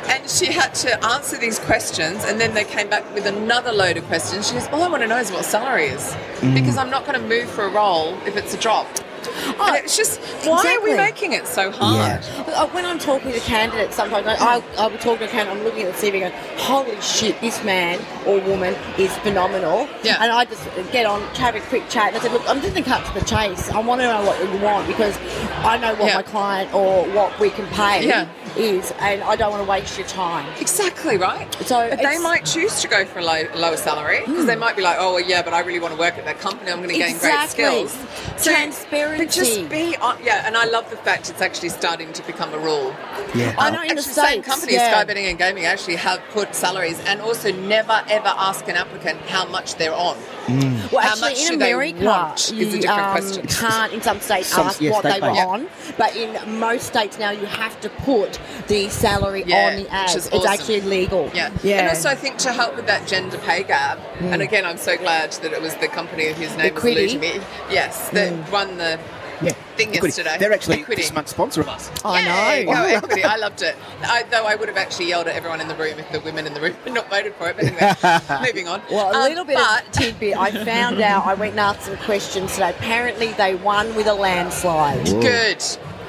And 0.07 0.29
she 0.29 0.47
had 0.47 0.75
to 0.75 1.03
answer 1.05 1.37
these 1.37 1.59
questions, 1.59 2.23
and 2.25 2.39
then 2.39 2.53
they 2.53 2.63
came 2.63 2.89
back 2.89 3.11
with 3.13 3.25
another 3.25 3.71
load 3.71 3.97
of 3.97 4.05
questions. 4.05 4.47
She 4.47 4.53
goes, 4.53 4.67
All 4.67 4.83
I 4.83 4.87
want 4.87 5.01
to 5.03 5.07
know 5.07 5.17
is 5.17 5.31
what 5.31 5.45
salary 5.45 5.85
is, 5.85 6.15
mm. 6.39 6.53
because 6.53 6.77
I'm 6.77 6.89
not 6.89 7.05
going 7.05 7.19
to 7.19 7.27
move 7.27 7.49
for 7.49 7.65
a 7.65 7.69
role 7.69 8.15
if 8.25 8.37
it's 8.37 8.53
a 8.53 8.57
drop. 8.57 8.87
and 9.59 9.75
it's 9.83 9.97
just, 9.97 10.19
why 10.45 10.77
are 10.79 10.83
we 10.83 10.95
making 10.95 11.33
it 11.33 11.47
so 11.47 11.71
hard? 11.71 12.21
Uh, 12.47 12.67
When 12.69 12.85
I'm 12.85 12.99
talking 12.99 13.31
to 13.31 13.39
candidates, 13.39 13.95
sometimes 13.95 14.27
I, 14.27 14.35
I, 14.35 14.63
I 14.77 14.87
will 14.87 14.97
talk 14.97 15.19
to 15.19 15.25
a 15.25 15.27
candidate, 15.27 15.57
I'm 15.57 15.63
looking 15.63 15.83
at 15.83 15.93
the 15.95 16.07
CV 16.07 16.19
going, 16.21 16.33
holy 16.57 16.99
shit, 17.01 17.39
this 17.41 17.63
man 17.63 17.99
or 18.25 18.39
woman 18.41 18.75
is 18.97 19.15
phenomenal. 19.19 19.87
Yeah. 20.03 20.17
And 20.21 20.31
I 20.31 20.45
just 20.45 20.63
get 20.91 21.05
on, 21.05 21.21
have 21.35 21.55
a 21.55 21.61
quick 21.61 21.89
chat, 21.89 22.07
and 22.09 22.17
I 22.17 22.19
said, 22.19 22.31
look, 22.31 22.47
I'm 22.47 22.61
just 22.61 22.73
going 22.73 22.83
to 22.83 22.89
cut 22.89 23.05
to 23.05 23.19
the 23.19 23.25
chase. 23.25 23.69
I 23.69 23.79
want 23.79 24.01
to 24.01 24.07
know 24.07 24.23
what 24.25 24.39
you 24.41 24.59
want 24.61 24.87
because 24.87 25.17
I 25.65 25.77
know 25.77 25.93
what 25.95 26.07
Yeah. 26.07 26.15
my 26.15 26.23
client 26.23 26.73
or 26.73 27.05
what 27.11 27.37
we 27.39 27.49
can 27.49 27.67
pay 27.67 28.07
Yeah. 28.07 28.27
Is, 28.57 28.91
and 28.99 29.21
I 29.23 29.35
don't 29.35 29.51
want 29.51 29.63
to 29.63 29.69
waste 29.69 29.97
your 29.97 30.07
time. 30.07 30.45
Exactly 30.59 31.17
right. 31.17 31.51
So 31.65 31.89
but 31.89 31.99
they 31.99 32.15
Hmm. 32.17 32.23
might 32.23 32.45
choose 32.45 32.81
to 32.81 32.87
go 32.87 33.05
for 33.05 33.19
a 33.19 33.23
low, 33.25 33.43
lower 33.55 33.77
salary 33.77 34.21
because 34.25 34.45
they 34.45 34.55
might 34.55 34.75
be 34.75 34.81
like, 34.81 34.97
oh 34.99 35.15
well, 35.15 35.23
yeah, 35.23 35.41
but 35.41 35.53
I 35.53 35.59
really 35.61 35.79
want 35.79 35.93
to 35.93 35.99
work 35.99 36.17
at 36.17 36.25
that 36.25 36.39
company. 36.39 36.71
I'm 36.71 36.77
going 36.77 36.89
to 36.89 36.95
gain 36.95 37.17
great 37.17 37.33
Exactly. 37.33 37.87
skills. 37.87 37.97
Transparency. 38.43 39.25
But 39.25 39.31
just 39.33 39.69
be 39.69 39.95
on, 39.97 40.17
yeah. 40.23 40.45
And 40.45 40.55
I 40.57 40.65
love 40.65 40.89
the 40.89 40.97
fact 40.97 41.29
it's 41.29 41.41
actually 41.41 41.69
starting 41.69 42.13
to 42.13 42.25
become 42.25 42.53
a 42.53 42.57
rule. 42.59 42.95
Yeah. 43.33 43.55
I 43.57 43.69
know 43.69 43.81
in 43.81 43.91
Actually, 43.91 43.95
the 43.95 44.01
same 44.01 44.25
States, 44.43 44.47
companies, 44.47 44.75
yeah. 44.75 44.91
Sky 44.91 45.03
Betting 45.03 45.25
and 45.25 45.37
Gaming, 45.37 45.65
actually 45.65 45.95
have 45.97 46.21
put 46.31 46.53
salaries 46.55 46.99
and 47.05 47.21
also 47.21 47.51
never 47.51 48.03
ever 48.09 48.27
ask 48.37 48.67
an 48.67 48.75
applicant 48.75 49.19
how 49.21 49.45
much 49.45 49.75
they're 49.75 49.93
on. 49.93 50.17
Well, 50.47 51.01
How 51.01 51.09
actually, 51.09 51.21
much 51.31 51.39
in 51.39 51.47
do 51.53 51.57
they 51.57 51.71
America, 51.71 52.35
you 52.53 52.67
is 52.67 52.73
a 52.75 52.79
different 52.81 53.37
um, 53.39 53.47
can't 53.71 53.93
in 53.93 54.01
some 54.01 54.19
states 54.19 54.49
Some- 54.49 54.67
ask 54.67 54.79
yes, 54.79 54.93
what 54.93 55.03
they 55.03 55.13
they 55.19 55.21
were 55.27 55.33
can't. 55.33 55.49
on, 55.49 55.67
but 55.97 56.15
in 56.15 56.59
most 56.59 56.85
states 56.85 57.17
now 57.17 57.31
you 57.31 57.47
have 57.47 57.79
to 57.81 57.89
put 57.89 58.39
the 58.67 58.89
salary 58.89 59.43
Yeah, 59.45 59.67
on 59.69 59.83
the 59.83 59.89
ad. 59.93 60.15
is 60.15 60.27
It's 60.31 60.45
actually 60.45 60.81
legal. 60.81 61.29
Yeah. 61.33 61.51
yeah. 61.63 61.79
And 61.79 61.89
also, 61.89 62.09
I 62.09 62.15
think 62.15 62.37
to 62.39 62.51
help 62.51 62.75
with 62.75 62.87
that 62.87 63.07
gender 63.07 63.37
pay 63.39 63.63
gap, 63.63 63.99
and 64.19 64.41
again, 64.41 64.65
I'm 64.65 64.77
so 64.77 64.97
glad 64.97 65.31
that 65.33 65.53
it 65.53 65.61
was 65.61 65.75
the 65.75 65.87
company 65.87 66.31
whose 66.33 66.55
name 66.57 66.73
Equidi. 66.73 66.91
eluding 66.97 67.19
me. 67.19 67.39
Yes, 67.69 68.09
that 68.09 68.51
won 68.51 68.77
the 68.77 68.99
Yeah. 69.41 69.51
thing 69.75 69.91
Equidi. 69.91 70.03
yesterday. 70.03 70.37
They're 70.39 70.53
actually 70.53 70.77
Equidi. 70.83 70.95
this 70.95 71.13
month's 71.13 71.31
sponsor 71.31 71.59
of 71.61 71.67
us. 71.67 71.91
I 72.05 72.19
Yay, 72.59 72.65
know. 72.65 72.73
Go 72.73 73.07
Equidi. 73.07 73.23
I 73.25 73.35
loved 73.35 73.61
it. 73.61 73.75
I, 74.03 74.23
though 74.23 74.45
I 74.45 74.55
would 74.55 74.69
have 74.69 74.77
actually 74.77 75.09
yelled 75.09 75.27
at 75.27 75.35
everyone 75.35 75.59
in 75.59 75.67
the 75.67 75.75
room 75.75 75.99
if 75.99 76.09
the 76.13 76.21
women 76.21 76.47
in 76.47 76.53
the 76.53 76.61
room 76.61 76.73
had 76.85 76.93
not 76.93 77.09
voted 77.09 77.35
for 77.35 77.49
it. 77.49 77.57
But 77.57 77.65
anyway, 77.65 78.19
moving 78.47 78.67
on. 78.69 78.81
Well, 78.89 79.11
a 79.11 79.17
Um, 79.17 79.23
little 79.29 79.43
bit 79.43 79.57
but 79.57 79.83
of 79.85 79.91
tidbit. 79.99 80.37
I 80.37 80.51
found 80.63 81.01
out. 81.01 81.25
I 81.25 81.33
went 81.33 81.51
and 81.51 81.59
asked 81.59 81.81
some 81.83 81.97
questions 81.97 82.53
today. 82.53 82.69
Apparently, 82.69 83.33
they 83.33 83.55
won 83.55 83.93
with 83.95 84.07
a 84.07 84.13
landslide. 84.13 85.03
Good. 85.05 85.61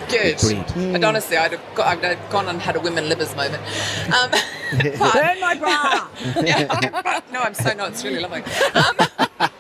Good. 0.08 0.38
Brilliant. 0.38 0.76
And 0.76 1.04
honestly, 1.04 1.36
I'd 1.36 1.52
have, 1.52 1.74
got, 1.74 1.86
I'd 1.98 2.16
have 2.16 2.30
gone 2.30 2.48
and 2.48 2.60
had 2.60 2.76
a 2.76 2.80
women 2.80 3.08
livers 3.08 3.34
moment. 3.34 3.62
Um, 4.12 4.30
but, 4.98 5.12
Burn 5.14 5.40
my 5.40 5.54
bra. 5.54 6.08
yeah, 6.42 7.20
no, 7.32 7.40
I'm 7.40 7.54
so 7.54 7.72
not. 7.74 7.90
It's 7.90 8.04
really 8.04 8.20
lovely. 8.20 8.42
Um, 8.74 8.96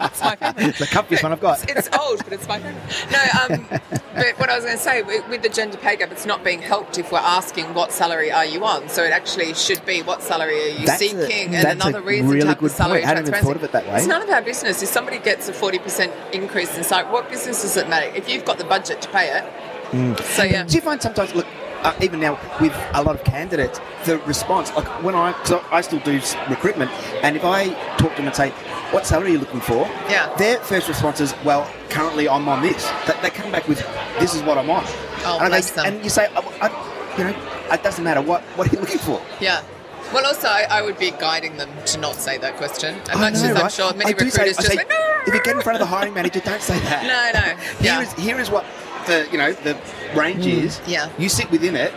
it's 0.00 0.20
my 0.20 0.34
favourite. 0.34 0.68
It's 0.68 0.78
the 0.80 0.86
comfiest 0.86 1.22
one 1.22 1.32
I've 1.32 1.40
got. 1.40 1.70
It's 1.70 1.88
old, 1.96 2.24
but 2.24 2.32
it's 2.32 2.48
my 2.48 2.58
favourite. 2.58 3.12
No, 3.12 3.54
um, 3.56 3.66
but 4.16 4.38
what 4.40 4.50
I 4.50 4.56
was 4.56 4.64
going 4.64 4.76
to 4.76 4.82
say 4.82 5.02
with 5.02 5.28
with 5.28 5.42
the 5.42 5.48
gender 5.48 5.76
pay 5.76 5.94
gap, 5.96 6.10
it's 6.10 6.26
not 6.26 6.42
being 6.42 6.60
helped 6.60 6.98
if 6.98 7.12
we're 7.12 7.18
asking 7.18 7.72
what 7.74 7.92
salary 7.92 8.32
are 8.32 8.44
you 8.44 8.64
on. 8.64 8.88
So 8.88 9.04
it 9.04 9.12
actually 9.12 9.54
should 9.54 9.84
be 9.86 10.02
what 10.02 10.22
salary 10.22 10.60
are 10.60 10.78
you 10.78 10.86
That's 10.86 11.02
a- 11.02 11.08
seeking, 11.08 11.54
and 11.54 11.64
that's 11.64 11.84
a 11.84 11.88
another 11.88 12.00
reason 12.00 12.26
really 12.28 12.40
to 12.40 12.48
have 12.48 12.58
good 12.58 12.72
salary 12.72 13.00
point. 13.00 13.04
I 13.04 13.08
hadn't 13.08 13.22
even 13.28 13.32
transparency. 13.32 13.46
thought 13.46 13.56
of 13.56 13.64
it 13.64 13.72
that 13.72 13.92
way. 13.92 13.98
It's 13.98 14.06
none 14.08 14.22
of 14.22 14.30
our 14.30 14.42
business. 14.42 14.82
If 14.82 14.88
somebody 14.88 15.18
gets 15.18 15.48
a 15.48 15.52
forty 15.52 15.78
percent 15.78 16.12
increase 16.32 16.76
in 16.76 16.82
salary, 16.82 17.12
what 17.12 17.28
business 17.30 17.62
does 17.62 17.76
it 17.76 17.88
matter? 17.88 18.12
If 18.16 18.28
you've 18.28 18.44
got 18.44 18.58
the 18.58 18.64
budget 18.64 19.00
to 19.02 19.08
pay 19.10 19.28
it. 19.38 19.44
Mm. 19.90 20.20
So 20.20 20.42
yeah. 20.42 20.64
Do 20.64 20.74
you 20.74 20.80
find 20.80 21.00
sometimes, 21.00 21.34
look, 21.34 21.46
uh, 21.82 21.94
even 22.00 22.20
now 22.20 22.38
with 22.60 22.74
a 22.94 23.02
lot 23.02 23.14
of 23.14 23.24
candidates, 23.24 23.80
the 24.04 24.18
response, 24.20 24.74
like 24.74 24.86
when 25.02 25.14
I, 25.14 25.34
so 25.44 25.64
I 25.70 25.80
still 25.80 26.00
do 26.00 26.20
recruitment, 26.48 26.90
and 27.22 27.36
if 27.36 27.44
I 27.44 27.68
talk 27.96 28.10
to 28.12 28.16
them 28.16 28.26
and 28.26 28.34
say, 28.34 28.50
what 28.92 29.06
salary 29.06 29.30
are 29.30 29.32
you 29.34 29.38
looking 29.38 29.60
for? 29.60 29.86
Yeah. 30.08 30.34
Their 30.36 30.58
first 30.58 30.88
response 30.88 31.20
is, 31.20 31.34
well, 31.44 31.70
currently 31.90 32.28
I'm 32.28 32.48
on 32.48 32.62
this. 32.62 32.90
They, 33.06 33.14
they 33.22 33.30
come 33.30 33.50
back 33.52 33.68
with, 33.68 33.78
this 34.18 34.34
is 34.34 34.42
what 34.42 34.58
I'm 34.58 34.70
on. 34.70 34.84
Oh, 35.24 35.38
and, 35.42 35.52
they, 35.52 35.62
and 35.88 36.02
you 36.02 36.10
say, 36.10 36.26
I, 36.34 36.40
I, 36.68 37.16
you 37.18 37.24
know, 37.24 37.72
it 37.72 37.82
doesn't 37.82 38.02
matter. 38.04 38.22
What, 38.22 38.42
what 38.56 38.68
are 38.68 38.74
you 38.74 38.80
looking 38.80 38.98
for? 38.98 39.20
Yeah. 39.40 39.62
Well, 40.12 40.24
also, 40.24 40.46
I, 40.46 40.66
I 40.70 40.82
would 40.82 40.98
be 40.98 41.10
guiding 41.10 41.56
them 41.56 41.68
to 41.86 41.98
not 41.98 42.14
say 42.14 42.38
that 42.38 42.56
question. 42.56 42.94
As 43.10 43.18
much 43.18 43.34
know, 43.34 43.50
as 43.50 43.60
I'm 43.60 43.70
sure 43.70 43.92
many 43.94 44.12
do 44.14 44.30
say- 44.30 44.42
recruiters 44.44 44.56
just 44.56 44.68
say, 44.68 44.76
like, 44.76 44.88
no. 44.88 45.22
if 45.26 45.34
you 45.34 45.42
get 45.42 45.56
in 45.56 45.62
front 45.62 45.74
of 45.76 45.80
the 45.80 45.86
hiring 45.86 46.14
manager, 46.14 46.38
don't 46.40 46.62
say 46.62 46.78
that. 46.78 47.02
No, 47.02 47.40
no. 47.40 47.56
Here 47.56 47.76
Yeah. 47.80 48.02
is 48.02 48.12
here 48.12 48.38
is 48.38 48.48
what 48.48 48.64
the 49.06 49.28
you 49.32 49.38
know 49.38 49.52
the 49.52 49.76
range 50.14 50.46
is. 50.46 50.80
Yeah. 50.86 51.10
You 51.18 51.28
sit 51.28 51.50
within 51.50 51.76
it. 51.76 51.92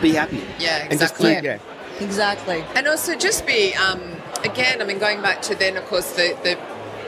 Be 0.00 0.12
happy. 0.12 0.42
Yeah, 0.58 0.84
exactly. 0.90 1.32
yeah. 1.32 1.58
Exactly. 2.00 2.64
And 2.74 2.88
also 2.88 3.14
just 3.16 3.46
be, 3.46 3.74
um, 3.74 4.00
again, 4.42 4.82
I 4.82 4.84
mean, 4.84 4.98
going 4.98 5.22
back 5.22 5.42
to 5.42 5.54
then, 5.54 5.76
of 5.76 5.84
course, 5.86 6.12
the, 6.12 6.36
the 6.42 6.58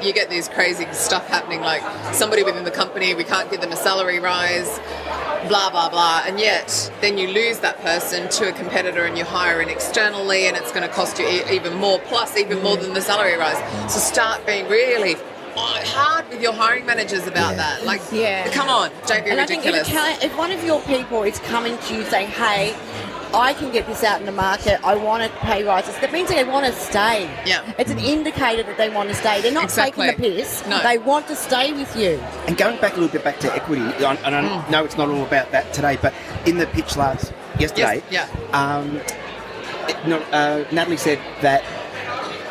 you 0.04 0.12
get 0.12 0.28
these 0.28 0.48
crazy 0.48 0.86
stuff 0.92 1.26
happening, 1.28 1.60
like 1.60 1.82
somebody 2.14 2.42
within 2.42 2.64
the 2.64 2.70
company, 2.70 3.14
we 3.14 3.24
can't 3.24 3.50
give 3.50 3.60
them 3.60 3.72
a 3.72 3.76
salary 3.76 4.20
rise, 4.20 4.78
blah, 5.48 5.70
blah, 5.70 5.88
blah. 5.88 6.22
And 6.26 6.38
yet, 6.38 6.92
then 7.00 7.16
you 7.16 7.28
lose 7.28 7.58
that 7.60 7.80
person 7.80 8.28
to 8.28 8.48
a 8.50 8.52
competitor 8.52 9.04
and 9.04 9.16
you 9.16 9.24
hire 9.24 9.60
in 9.60 9.68
externally, 9.68 10.46
and 10.46 10.56
it's 10.56 10.72
going 10.72 10.86
to 10.86 10.94
cost 10.94 11.18
you 11.18 11.26
e- 11.26 11.42
even 11.50 11.74
more, 11.74 11.98
plus 12.00 12.36
even 12.36 12.62
more 12.62 12.76
than 12.76 12.92
the 12.92 13.00
salary 13.00 13.36
rise. 13.36 13.56
So 13.92 13.98
start 13.98 14.44
being 14.46 14.68
really 14.68 15.16
hard 15.56 16.28
with 16.30 16.40
your 16.42 16.52
hiring 16.52 16.86
managers 16.86 17.26
about 17.26 17.56
that. 17.56 17.84
Like, 17.84 18.00
Yeah. 18.12 18.48
come 18.50 18.68
on, 18.68 18.90
don't 19.06 19.24
be 19.24 19.30
And 19.30 19.40
I 19.40 19.46
think 19.46 19.64
if, 19.66 19.72
ridiculous. 19.74 20.22
if 20.24 20.36
one 20.36 20.50
of 20.52 20.62
your 20.64 20.80
people 20.82 21.22
is 21.22 21.38
coming 21.40 21.76
to 21.78 21.94
you 21.94 22.04
saying, 22.04 22.28
"Hey, 22.28 22.74
I 23.32 23.52
can 23.52 23.72
get 23.72 23.86
this 23.88 24.04
out 24.04 24.20
in 24.20 24.26
the 24.26 24.32
market. 24.32 24.78
I 24.84 24.94
want 24.94 25.22
to 25.24 25.28
pay 25.40 25.64
rises," 25.64 25.96
that 26.00 26.12
means 26.12 26.28
they 26.28 26.44
want 26.44 26.66
to 26.66 26.72
stay. 26.72 27.28
Yeah. 27.44 27.62
it's 27.78 27.90
an 27.90 27.98
indicator 27.98 28.62
that 28.62 28.76
they 28.76 28.88
want 28.90 29.08
to 29.08 29.14
stay. 29.14 29.40
They're 29.40 29.52
not 29.52 29.64
Exactly. 29.64 30.06
taking 30.06 30.22
the 30.22 30.30
piss. 30.42 30.62
No. 30.68 30.80
They 30.82 30.98
want 30.98 31.26
to 31.28 31.36
stay 31.36 31.72
with 31.72 31.94
you. 31.96 32.22
And 32.46 32.56
going 32.56 32.76
back 32.78 32.92
a 32.92 33.00
little 33.00 33.08
bit 33.12 33.24
back 33.24 33.38
to 33.40 33.48
Equidi, 33.48 34.04
I- 34.04 34.16
and 34.24 34.34
I 34.36 34.42
Mm. 34.42 34.70
know 34.70 34.84
it's 34.84 34.96
not 34.96 35.08
all 35.08 35.22
about 35.22 35.50
that 35.52 35.72
today, 35.72 35.98
but 36.00 36.12
in 36.46 36.58
the 36.58 36.66
pitch 36.66 36.96
last 36.96 37.32
yesterday, 37.58 38.02
Yes, 38.10 38.28
um, 38.52 39.00
it- 39.88 39.96
no, 40.06 40.20
uh, 40.32 40.64
Natalie 40.70 40.96
said 40.96 41.18
that 41.42 41.62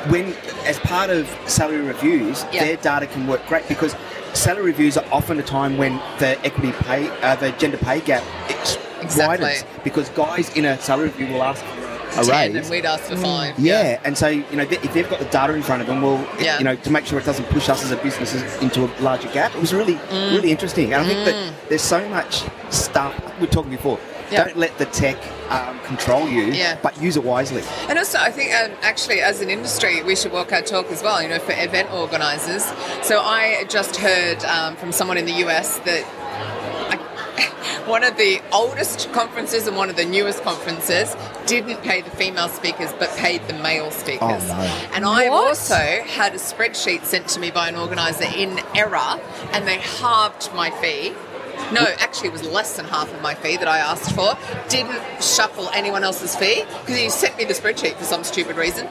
when, 0.09 0.33
as 0.65 0.79
part 0.79 1.09
of 1.09 1.27
salary 1.45 1.81
reviews, 1.81 2.45
Yeah. 2.51 2.65
their 2.65 2.77
data 2.77 3.07
can 3.07 3.27
work 3.27 3.45
great 3.47 3.67
because 3.67 3.95
salary 4.33 4.65
reviews 4.65 4.97
are 4.97 5.05
often 5.11 5.39
a 5.39 5.43
time 5.43 5.77
when 5.77 5.99
the 6.19 6.37
equity 6.45 6.71
pay, 6.83 7.09
uh, 7.21 7.35
the 7.35 7.51
gender 7.53 7.77
pay 7.77 7.99
gap 7.99 8.23
ex- 8.49 8.77
Exactly. 9.01 9.45
widens 9.45 9.65
because 9.83 10.09
guys 10.09 10.49
in 10.55 10.65
a 10.65 10.79
salary 10.79 11.07
review 11.09 11.27
will 11.33 11.43
ask 11.43 11.63
for 11.63 12.21
a 12.21 12.25
raise. 12.25 12.55
and 12.55 12.69
we'd 12.69 12.85
ask 12.85 13.03
for 13.05 13.15
five. 13.17 13.57
Yeah, 13.57 13.99
and 14.03 14.17
so 14.17 14.27
you 14.27 14.43
know 14.53 14.63
if 14.63 14.93
they've 14.93 15.09
got 15.09 15.19
the 15.19 15.25
data 15.25 15.53
in 15.53 15.61
front 15.63 15.81
of 15.81 15.87
them, 15.87 16.01
well, 16.01 16.19
it- 16.37 16.45
Yeah. 16.45 16.57
you 16.59 16.63
know 16.63 16.75
to 16.75 16.89
make 16.91 17.05
sure 17.05 17.17
it 17.19 17.25
doesn't 17.25 17.49
push 17.49 17.69
us 17.69 17.83
as 17.83 17.91
a 17.91 17.95
business 17.97 18.33
into 18.61 18.85
a 18.85 18.89
larger 19.01 19.27
gap. 19.29 19.53
It 19.55 19.59
was 19.61 19.73
really, 19.73 19.95
Mm. 20.11 20.31
really 20.35 20.51
interesting, 20.51 20.93
and 20.93 21.03
I 21.03 21.07
think 21.07 21.25
that 21.25 21.35
there's 21.69 21.81
so 21.81 22.07
much 22.09 22.43
stuff 22.69 23.13
we 23.39 23.45
were 23.47 23.51
talking 23.51 23.71
before. 23.71 23.99
Yeah. 24.31 24.45
Don't 24.45 24.57
let 24.57 24.77
the 24.77 24.85
tech 24.85 25.17
um, 25.51 25.79
control 25.81 26.27
you, 26.27 26.45
Yeah. 26.45 26.77
but 26.81 26.99
use 27.01 27.17
it 27.17 27.23
wisely. 27.23 27.63
And 27.89 27.97
also, 27.99 28.17
I 28.19 28.31
think 28.31 28.53
um, 28.53 28.71
actually, 28.81 29.21
as 29.21 29.41
an 29.41 29.49
industry, 29.49 30.01
we 30.03 30.15
should 30.15 30.31
walk 30.31 30.51
our 30.51 30.61
talk 30.61 30.91
as 30.91 31.03
well. 31.03 31.21
You 31.21 31.29
know, 31.29 31.39
for 31.39 31.53
event 31.53 31.91
organisers. 31.91 32.63
So 33.03 33.19
I 33.19 33.65
just 33.69 33.97
heard 33.97 34.43
um, 34.45 34.75
from 34.75 34.91
someone 34.91 35.17
in 35.17 35.25
the 35.25 35.33
US 35.45 35.77
that 35.79 36.03
one 37.87 38.03
of 38.03 38.15
the 38.17 38.41
oldest 38.51 39.11
conferences 39.11 39.67
and 39.67 39.75
one 39.75 39.89
of 39.89 39.95
the 39.95 40.05
newest 40.05 40.41
conferences 40.43 41.15
didn't 41.45 41.81
pay 41.81 42.01
the 42.01 42.09
female 42.11 42.47
speakers, 42.49 42.91
but 42.97 43.09
paid 43.17 43.45
the 43.47 43.53
male 43.55 43.91
speakers. 43.91 44.21
Oh, 44.21 44.37
no. 44.47 44.89
And 44.95 45.05
I 45.05 45.29
What? 45.29 45.47
also 45.49 45.75
had 45.75 46.33
a 46.33 46.37
spreadsheet 46.37 47.03
sent 47.03 47.27
to 47.29 47.39
me 47.39 47.51
by 47.51 47.67
an 47.67 47.75
organiser 47.75 48.25
in 48.35 48.59
error, 48.75 49.19
and 49.51 49.67
they 49.67 49.77
halved 49.79 50.53
my 50.53 50.69
fee. 50.71 51.13
No, 51.71 51.85
actually, 51.99 52.29
it 52.29 52.33
was 52.33 52.43
less 52.43 52.75
than 52.77 52.85
half 52.85 53.11
of 53.13 53.21
my 53.21 53.33
fee 53.33 53.57
that 53.57 53.67
I 53.67 53.79
asked 53.79 54.13
for. 54.13 54.37
Didn't 54.69 54.99
shuffle 55.21 55.69
anyone 55.69 56.03
else's 56.03 56.35
fee 56.35 56.63
because 56.81 56.97
he 56.97 57.09
sent 57.09 57.37
me 57.37 57.45
the 57.45 57.53
spreadsheet 57.53 57.95
for 57.95 58.03
some 58.03 58.23
stupid 58.23 58.57
reason. 58.57 58.87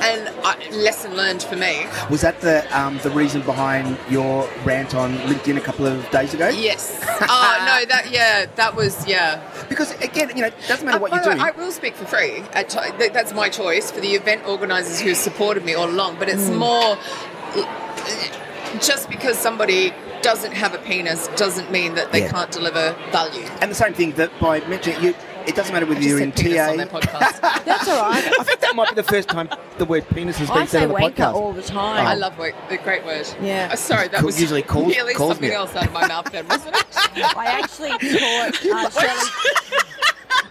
And 0.00 0.28
I, 0.44 0.56
lesson 0.72 1.14
learned 1.16 1.42
for 1.42 1.56
me. 1.56 1.86
Was 2.10 2.22
that 2.22 2.40
the 2.40 2.66
um, 2.78 2.98
the 3.02 3.10
reason 3.10 3.42
behind 3.42 3.96
your 4.10 4.48
rant 4.64 4.94
on 4.94 5.14
LinkedIn 5.18 5.56
a 5.56 5.60
couple 5.60 5.86
of 5.86 6.08
days 6.10 6.34
ago? 6.34 6.48
Yes. 6.48 6.98
Oh 7.22 7.56
no, 7.66 7.86
that 7.86 8.10
yeah, 8.10 8.46
that 8.56 8.74
was 8.74 9.06
yeah. 9.06 9.40
Because 9.68 9.92
again, 10.00 10.30
you 10.34 10.42
know, 10.42 10.48
it 10.48 10.54
doesn't 10.68 10.84
matter 10.86 10.98
Uh, 10.98 11.00
what 11.00 11.12
way, 11.12 11.22
doing. 11.22 11.40
I 11.40 11.50
will 11.52 11.70
speak 11.72 11.94
for 11.94 12.04
free. 12.06 12.38
At 12.52 12.68
ti- 12.68 13.08
that's 13.08 13.32
my 13.32 13.48
choice 13.48 13.90
for 13.90 14.00
the 14.00 14.14
event 14.14 14.44
organisers 14.46 15.00
who 15.00 15.14
supported 15.14 15.64
me 15.64 15.74
all 15.74 15.88
along. 15.88 16.16
But 16.18 16.28
it's 16.28 16.48
more 16.50 16.98
just 18.80 19.08
because 19.08 19.38
somebody 19.38 19.92
doesn't 20.24 20.52
have 20.52 20.74
a 20.74 20.78
penis 20.78 21.28
doesn't 21.36 21.70
mean 21.70 21.94
that 21.94 22.10
they 22.10 22.22
Yeah. 22.22 22.30
can't 22.32 22.50
deliver 22.50 22.96
value. 23.12 23.44
and 23.60 23.70
the 23.70 23.74
same 23.74 23.92
thing 23.94 24.12
that 24.12 24.30
by 24.40 24.60
mentioning 24.60 25.02
you, 25.02 25.14
it 25.46 25.54
doesn't 25.54 25.72
matter 25.74 25.84
whether 25.84 26.00
I 26.00 26.02
just 26.02 26.08
you're 26.08 26.20
in 26.22 26.32
penis 26.32 26.56
TA. 26.56 26.70
on 26.70 26.76
their 26.78 26.86
podcast. 26.86 27.40
That's 27.66 27.86
all 27.86 28.00
right. 28.10 28.24
I 28.40 28.42
think 28.44 28.60
that 28.60 28.74
might 28.74 28.88
be 28.88 28.94
the 28.94 29.02
first 29.02 29.28
time 29.28 29.48
the 29.76 29.84
word 29.84 30.08
penis 30.08 30.38
has 30.38 30.48
been 30.48 30.58
I 30.58 30.64
said 30.64 30.78
say 30.78 30.82
on 30.84 30.88
the 30.88 30.94
wanker 30.94 31.14
podcast. 31.16 31.34
all 31.34 31.52
the 31.52 31.62
time. 31.62 32.06
I 32.06 32.14
love 32.14 32.38
work. 32.38 32.54
The 32.70 32.78
great 32.78 33.04
word. 33.04 33.28
Yeah. 33.42 33.68
Uh, 33.70 33.76
sorry, 33.76 34.08
that 34.08 34.22
was 34.22 34.40
usually 34.40 34.62
calls- 34.62 34.88
nearly 34.94 35.12
calls 35.12 35.32
something 35.32 35.50
me. 35.50 35.54
else 35.54 35.76
out 35.76 35.86
of 35.86 35.92
my 35.92 36.06
mouth 36.08 36.32
then, 36.32 36.48
wasn't 36.48 36.74
it? 36.76 36.86
I 37.36 37.46
actually 37.60 37.90
taught 37.90 38.66
uh, 38.66 38.90
Shelley. 39.00 39.80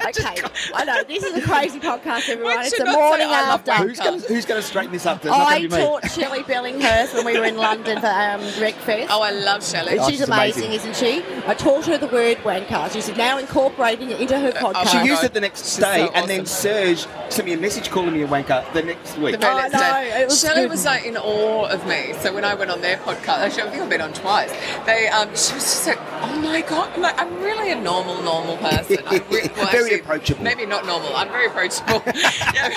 Okay, 0.14 0.42
I 0.76 0.84
know 0.84 1.02
this 1.04 1.24
is 1.24 1.34
a 1.36 1.42
crazy 1.42 1.80
podcast, 1.80 2.28
everyone. 2.30 2.60
It's 2.60 2.70
should 2.72 2.82
the 2.82 2.86
not 2.86 2.94
say 2.96 3.00
morning 3.00 3.28
after. 3.28 3.74
Who's 3.76 4.00
going 4.00 4.20
who's 4.22 4.46
going 4.46 4.62
to 4.62 4.68
straighten 4.68 4.92
this 4.92 5.06
up? 5.06 5.18
It's 5.18 5.26
not 5.26 5.40
I 5.48 5.60
going 5.60 5.70
to 5.70 5.76
be 5.78 5.82
me. 5.82 5.88
taught 5.88 6.12
Shelley 6.12 6.44
Bellinghurst 6.44 7.14
when 7.14 7.26
we 7.26 7.40
were 7.40 7.46
in 7.46 7.56
London 7.58 8.00
for 8.02 8.08
um, 8.08 8.42
RecFest. 8.60 9.08
Oh, 9.10 9.22
I 9.22 9.32
love 9.32 9.64
Shelley. 9.66 9.92
And 9.94 10.00
Oh, 10.02 10.10
she's 10.10 10.20
she's 10.20 10.28
amazing, 10.28 10.66
amazing. 10.66 10.92
isn't 10.92 10.96
she? 10.98 11.24
I 11.48 11.54
taught 11.54 11.86
her 11.86 11.98
the 11.98 12.08
word 12.08 12.38
wanker. 12.40 12.92
She's 12.92 13.16
now 13.16 13.38
incorporating 13.38 14.12
it 14.12 14.20
into 14.20 14.38
her 14.38 14.52
podcast. 14.52 14.88
She 14.92 14.98
Oh, 14.98 15.04
used 15.04 15.24
it 15.24 15.34
the 15.34 15.40
next 15.42 15.64
She's 15.66 15.78
day, 15.78 16.06
so 16.08 16.12
and 16.14 16.30
then. 16.30 16.46
Serge 16.46 17.08
sent 17.30 17.46
me 17.46 17.54
a 17.54 17.58
message 17.58 17.90
calling 17.90 18.14
me 18.14 18.24
a 18.24 18.28
wanker 18.28 18.72
the 18.74 18.84
next 18.84 19.18
week. 19.18 19.32
The 19.34 19.38
very 19.38 19.54
Oh, 19.54 19.58
next 19.58 19.74
no, 19.74 19.80
day. 19.80 20.22
it 20.22 20.26
was 20.28 20.40
Shelley 20.42 20.64
good. 20.64 20.72
was 20.72 20.86
like 20.86 21.06
in 21.06 21.16
awe 21.18 21.66
of 21.68 21.88
me. 21.88 22.14
So 22.20 22.34
when 22.34 22.44
I 22.44 22.54
went 22.56 22.70
on 22.72 22.82
their 22.82 22.98
podcast, 22.98 23.38
actually, 23.40 23.64
I 23.64 23.70
think 23.70 23.84
I've 23.84 23.90
been 23.90 24.02
on 24.02 24.12
twice. 24.14 24.52
They, 24.86 25.08
um, 25.08 25.30
she 25.30 25.54
was 25.54 25.64
just 25.64 25.88
like, 25.88 26.00
"Oh 26.24 26.40
my 26.42 26.62
god, 26.62 26.92
I'm, 26.96 27.02
like, 27.02 27.20
I'm 27.22 27.40
really 27.42 27.72
a 27.72 27.76
normal, 27.80 28.22
normal 28.24 28.58
person. 28.58 28.98
I'm 29.06 29.22
re- 29.30 29.50
well, 29.56 29.72
Very 29.72 30.00
approachable. 30.00 30.44
Maybe 30.44 30.66
not 30.66 30.86
normal. 30.86 31.16
I'm 31.16 31.30
very 31.30 31.48
approachable. 31.48 32.02
yeah. 32.16 32.70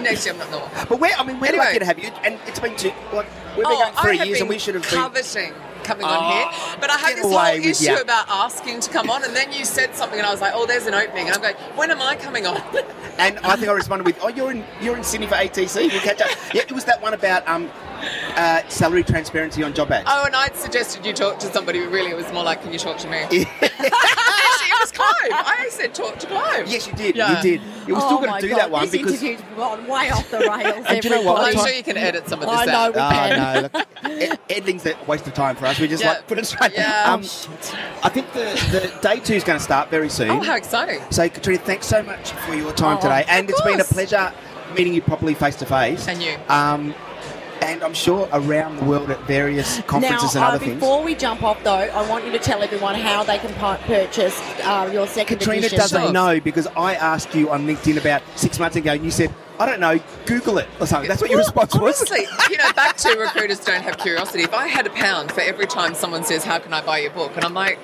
No, 0.00 0.10
actually, 0.10 0.30
I'm 0.32 0.38
not 0.38 0.50
normal. 0.50 0.70
But 0.88 1.00
where 1.00 1.14
I 1.18 1.24
mean, 1.24 1.40
we're 1.40 1.48
Anyway. 1.48 1.64
lucky 1.64 1.78
to 1.80 1.84
have 1.84 1.98
you, 1.98 2.10
and 2.24 2.38
it's 2.46 2.60
been 2.60 2.76
two, 2.76 2.92
like 3.12 3.26
we've 3.56 3.66
been 3.66 3.66
Oh, 3.66 3.90
going 3.92 3.94
three 4.18 4.26
years, 4.28 4.40
and 4.40 4.48
we 4.48 4.58
should 4.58 4.74
have 4.76 4.84
been. 4.84 4.92
coveting 4.92 5.52
coming 5.82 6.04
Oh, 6.06 6.10
on 6.10 6.32
here. 6.32 6.76
But 6.80 6.90
I 6.90 6.98
had 6.98 7.16
this 7.16 7.24
whole 7.24 7.38
issue 7.70 7.84
ya. 7.84 8.00
about 8.00 8.26
asking 8.28 8.78
to 8.80 8.90
come 8.90 9.10
on, 9.10 9.24
and 9.24 9.34
then 9.34 9.52
you 9.52 9.64
said 9.64 9.94
something, 9.96 10.18
and 10.18 10.26
I 10.26 10.30
was 10.30 10.40
like, 10.40 10.52
"Oh, 10.54 10.66
there's 10.66 10.86
an 10.86 10.94
opening," 10.94 11.26
and 11.26 11.34
I'm 11.34 11.40
going, 11.42 11.56
"When 11.76 11.90
am 11.90 12.00
I 12.00 12.14
coming 12.14 12.46
on?" 12.46 12.60
And 13.18 13.38
I 13.40 13.56
think 13.56 13.68
I 13.68 13.72
responded 13.72 14.04
with, 14.04 14.18
"Oh, 14.22 14.28
you're 14.28 14.52
in 14.52 14.64
you're 14.80 14.96
in 14.96 15.02
Sydney 15.02 15.26
for 15.26 15.34
ATC. 15.34 15.90
We'll 15.90 16.00
catch 16.02 16.20
up." 16.20 16.28
Yeah, 16.54 16.62
it 16.62 16.70
was 16.72 16.84
that 16.84 17.02
one 17.02 17.14
about 17.14 17.48
um, 17.48 17.68
uh, 18.36 18.66
salary 18.68 19.02
transparency 19.04 19.62
on 19.62 19.74
job 19.74 19.90
ads. 19.90 20.08
Oh, 20.10 20.24
and 20.26 20.34
I'd 20.36 20.56
suggested 20.56 21.04
you 21.06 21.12
talk 21.12 21.38
to 21.40 21.52
somebody, 21.52 21.80
but 21.80 21.90
really 21.90 22.10
it 22.10 22.16
was 22.16 22.30
more 22.32 22.44
like, 22.44 22.62
can 22.62 22.72
you 22.72 22.78
talk 22.78 22.98
to 22.98 23.08
me? 23.10 23.24
she 23.30 23.44
that 23.44 24.78
was 24.80 24.92
Clive. 24.92 25.32
I 25.32 25.68
said 25.70 25.94
talk 25.94 26.18
to 26.18 26.26
Clive. 26.26 26.68
Yes, 26.68 26.86
you 26.86 26.92
did. 26.94 27.16
Yeah. 27.16 27.36
You 27.36 27.42
did. 27.42 27.60
You 27.86 27.94
were 27.94 28.00
Oh 28.02 28.06
still 28.06 28.18
going 28.18 28.34
to 28.34 28.40
do 28.40 28.48
God, 28.50 28.58
that 28.58 28.70
one 28.70 28.82
this 28.82 28.90
because. 28.92 29.22
interview's 29.22 29.40
gone 29.56 29.86
way 29.86 30.10
off 30.10 30.30
the 30.30 30.38
rails. 30.38 30.86
And 30.88 31.00
do 31.00 31.08
you 31.08 31.14
know 31.14 31.22
what? 31.22 31.36
Well, 31.36 31.46
I'm 31.46 31.54
sure 31.54 31.68
you 31.70 31.82
can 31.82 31.96
edit 31.96 32.28
some 32.28 32.40
of 32.42 32.48
this 32.48 32.56
I 32.58 32.64
know 32.66 32.72
out. 32.72 32.94
we 32.94 33.00
Oh 33.00 33.10
can. 33.10 33.54
no! 33.54 33.60
Look, 33.62 33.88
ed- 34.22 34.38
editing's 34.50 34.86
a 34.86 34.96
waste 35.06 35.26
of 35.26 35.34
time 35.34 35.56
for 35.56 35.66
us. 35.66 35.78
We 35.80 35.88
just 35.88 36.02
Yeah. 36.02 36.10
like 36.12 36.26
put 36.26 36.38
it 36.38 36.46
straight. 36.46 36.72
Yeah. 36.74 37.04
Um, 37.12 37.20
I 38.02 38.08
think 38.08 38.32
the, 38.32 38.40
the 38.70 38.98
day 39.02 39.20
two 39.20 39.34
is 39.34 39.44
going 39.44 39.58
to 39.58 39.64
start 39.64 39.90
very 39.90 40.08
soon. 40.08 40.30
Oh, 40.30 40.42
how 40.42 40.56
exciting. 40.56 41.00
So, 41.10 41.28
Katrina, 41.28 41.60
thanks 41.62 41.86
so 41.86 42.02
much 42.02 42.30
for 42.32 42.54
your 42.54 42.72
time 42.72 42.98
Oh, 42.98 43.00
today, 43.00 43.22
of 43.22 43.28
and 43.28 43.50
it's 43.50 43.60
been 43.62 43.80
a 43.80 43.84
pleasure 43.84 44.32
meeting 44.76 44.92
you 44.94 45.02
properly 45.02 45.34
face 45.34 45.56
to 45.56 45.66
face. 45.66 46.06
And 46.08 46.22
you. 46.22 46.36
Um, 46.48 46.94
and 47.62 47.82
I'm 47.82 47.94
sure 47.94 48.28
around 48.32 48.76
the 48.76 48.84
world 48.84 49.10
at 49.10 49.20
various 49.22 49.80
conferences 49.82 50.34
now, 50.34 50.40
and 50.40 50.48
other 50.48 50.56
uh, 50.56 50.66
things. 50.68 50.74
before 50.80 51.02
we 51.02 51.14
jump 51.14 51.42
off, 51.42 51.62
though, 51.64 51.72
I 51.74 52.08
want 52.08 52.24
you 52.24 52.32
to 52.32 52.38
tell 52.38 52.62
everyone 52.62 52.94
how 52.94 53.24
they 53.24 53.38
can 53.38 53.52
pu- 53.54 53.82
purchase 53.86 54.38
uh, 54.64 54.88
your 54.92 55.06
second 55.06 55.38
Katrina 55.38 55.58
edition. 55.58 55.78
doesn't 55.78 56.02
Sure. 56.02 56.12
know 56.12 56.40
because 56.40 56.66
I 56.76 56.94
asked 56.94 57.34
you 57.34 57.50
on 57.50 57.66
LinkedIn 57.66 57.96
about 57.98 58.22
six 58.36 58.58
months 58.58 58.76
ago, 58.76 58.92
and 58.92 59.04
you 59.04 59.10
said, 59.10 59.34
"I 59.58 59.66
don't 59.66 59.80
know, 59.80 59.98
Google 60.26 60.58
it" 60.58 60.68
or 60.80 60.86
something. 60.86 61.08
That's 61.08 61.20
what 61.20 61.30
your 61.30 61.38
response 61.38 61.74
was. 61.74 62.00
Honestly, 62.00 62.26
you 62.50 62.56
know, 62.58 62.72
back 62.74 62.96
to 62.98 63.16
recruiters 63.18 63.60
don't 63.60 63.82
have 63.82 63.98
curiosity. 63.98 64.42
If 64.44 64.54
I 64.54 64.66
had 64.68 64.86
a 64.86 64.90
pound 64.90 65.32
for 65.32 65.40
every 65.40 65.66
time 65.66 65.94
someone 65.94 66.24
says, 66.24 66.44
"How 66.44 66.58
can 66.58 66.72
I 66.72 66.80
buy 66.80 66.98
your 66.98 67.10
book?" 67.10 67.32
and 67.36 67.44
I'm 67.44 67.54
like, 67.54 67.78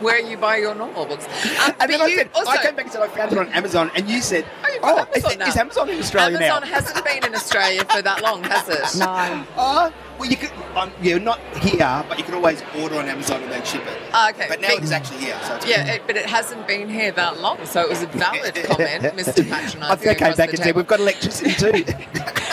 "Where 0.00 0.18
you 0.20 0.36
buy 0.36 0.56
your 0.56 0.74
normal 0.74 1.04
books?" 1.06 1.26
Um, 1.26 1.74
And 1.80 1.90
then 1.90 2.00
I 2.00 2.14
said, 2.16 2.30
also, 2.34 2.50
I 2.50 2.56
came 2.58 2.74
back 2.76 2.84
and 2.86 2.92
said 2.92 3.02
I 3.02 3.08
found 3.08 3.32
it 3.32 3.38
on 3.38 3.48
Amazon, 3.48 3.90
and 3.94 4.08
you 4.08 4.20
said, 4.20 4.44
Oh, 4.64 4.68
you've 4.72 4.82
got 4.82 5.16
is, 5.16 5.24
Amazon 5.24 5.48
is. 5.48 5.56
Amazon 5.56 5.88
in 5.90 5.98
Australia 5.98 6.36
Amazon 6.38 6.62
now?" 6.62 6.68
hasn't 6.68 7.04
been 7.04 7.24
in 7.24 7.34
Australia 7.34 7.84
for 7.84 8.02
that 8.02 8.22
long, 8.22 8.42
has 8.44 8.68
it? 8.68 8.80
No. 9.00 9.44
Oh, 9.56 9.92
well, 10.18 10.28
you 10.28 10.36
could, 10.36 10.50
um, 10.76 10.92
yeah, 11.00 11.16
not 11.16 11.38
here, 11.62 12.04
but 12.08 12.18
you 12.18 12.24
can 12.24 12.34
always 12.34 12.62
order 12.78 12.96
on 12.96 13.06
Amazon 13.08 13.42
and 13.42 13.52
then 13.52 13.64
ship 13.64 13.82
it. 13.86 13.98
Ah, 14.12 14.28
okay. 14.30 14.46
But 14.48 14.60
now 14.60 14.68
But- 14.74 14.82
it's 14.82 14.92
actually 14.92 15.18
here, 15.18 15.38
so 15.46 15.56
it's 15.56 15.66
Yeah, 15.66 15.84
it, 15.94 16.02
but 16.06 16.16
it 16.16 16.26
hasn't 16.26 16.66
been 16.66 16.88
here 16.90 17.10
that 17.12 17.38
long, 17.40 17.64
so 17.64 17.80
it 17.82 17.88
was 17.88 18.02
a 18.02 18.06
valid 18.06 18.54
comment, 18.64 19.02
Mr. 19.16 19.48
Patronising. 19.48 19.82
I 19.82 19.96
think 19.96 20.10
I 20.10 20.14
came 20.14 20.36
back 20.36 20.50
the 20.50 20.56
and 20.56 20.58
said, 20.64 20.76
"We've 20.76 20.86
got 20.86 21.00
electricity 21.00 21.52
too." 21.54 21.84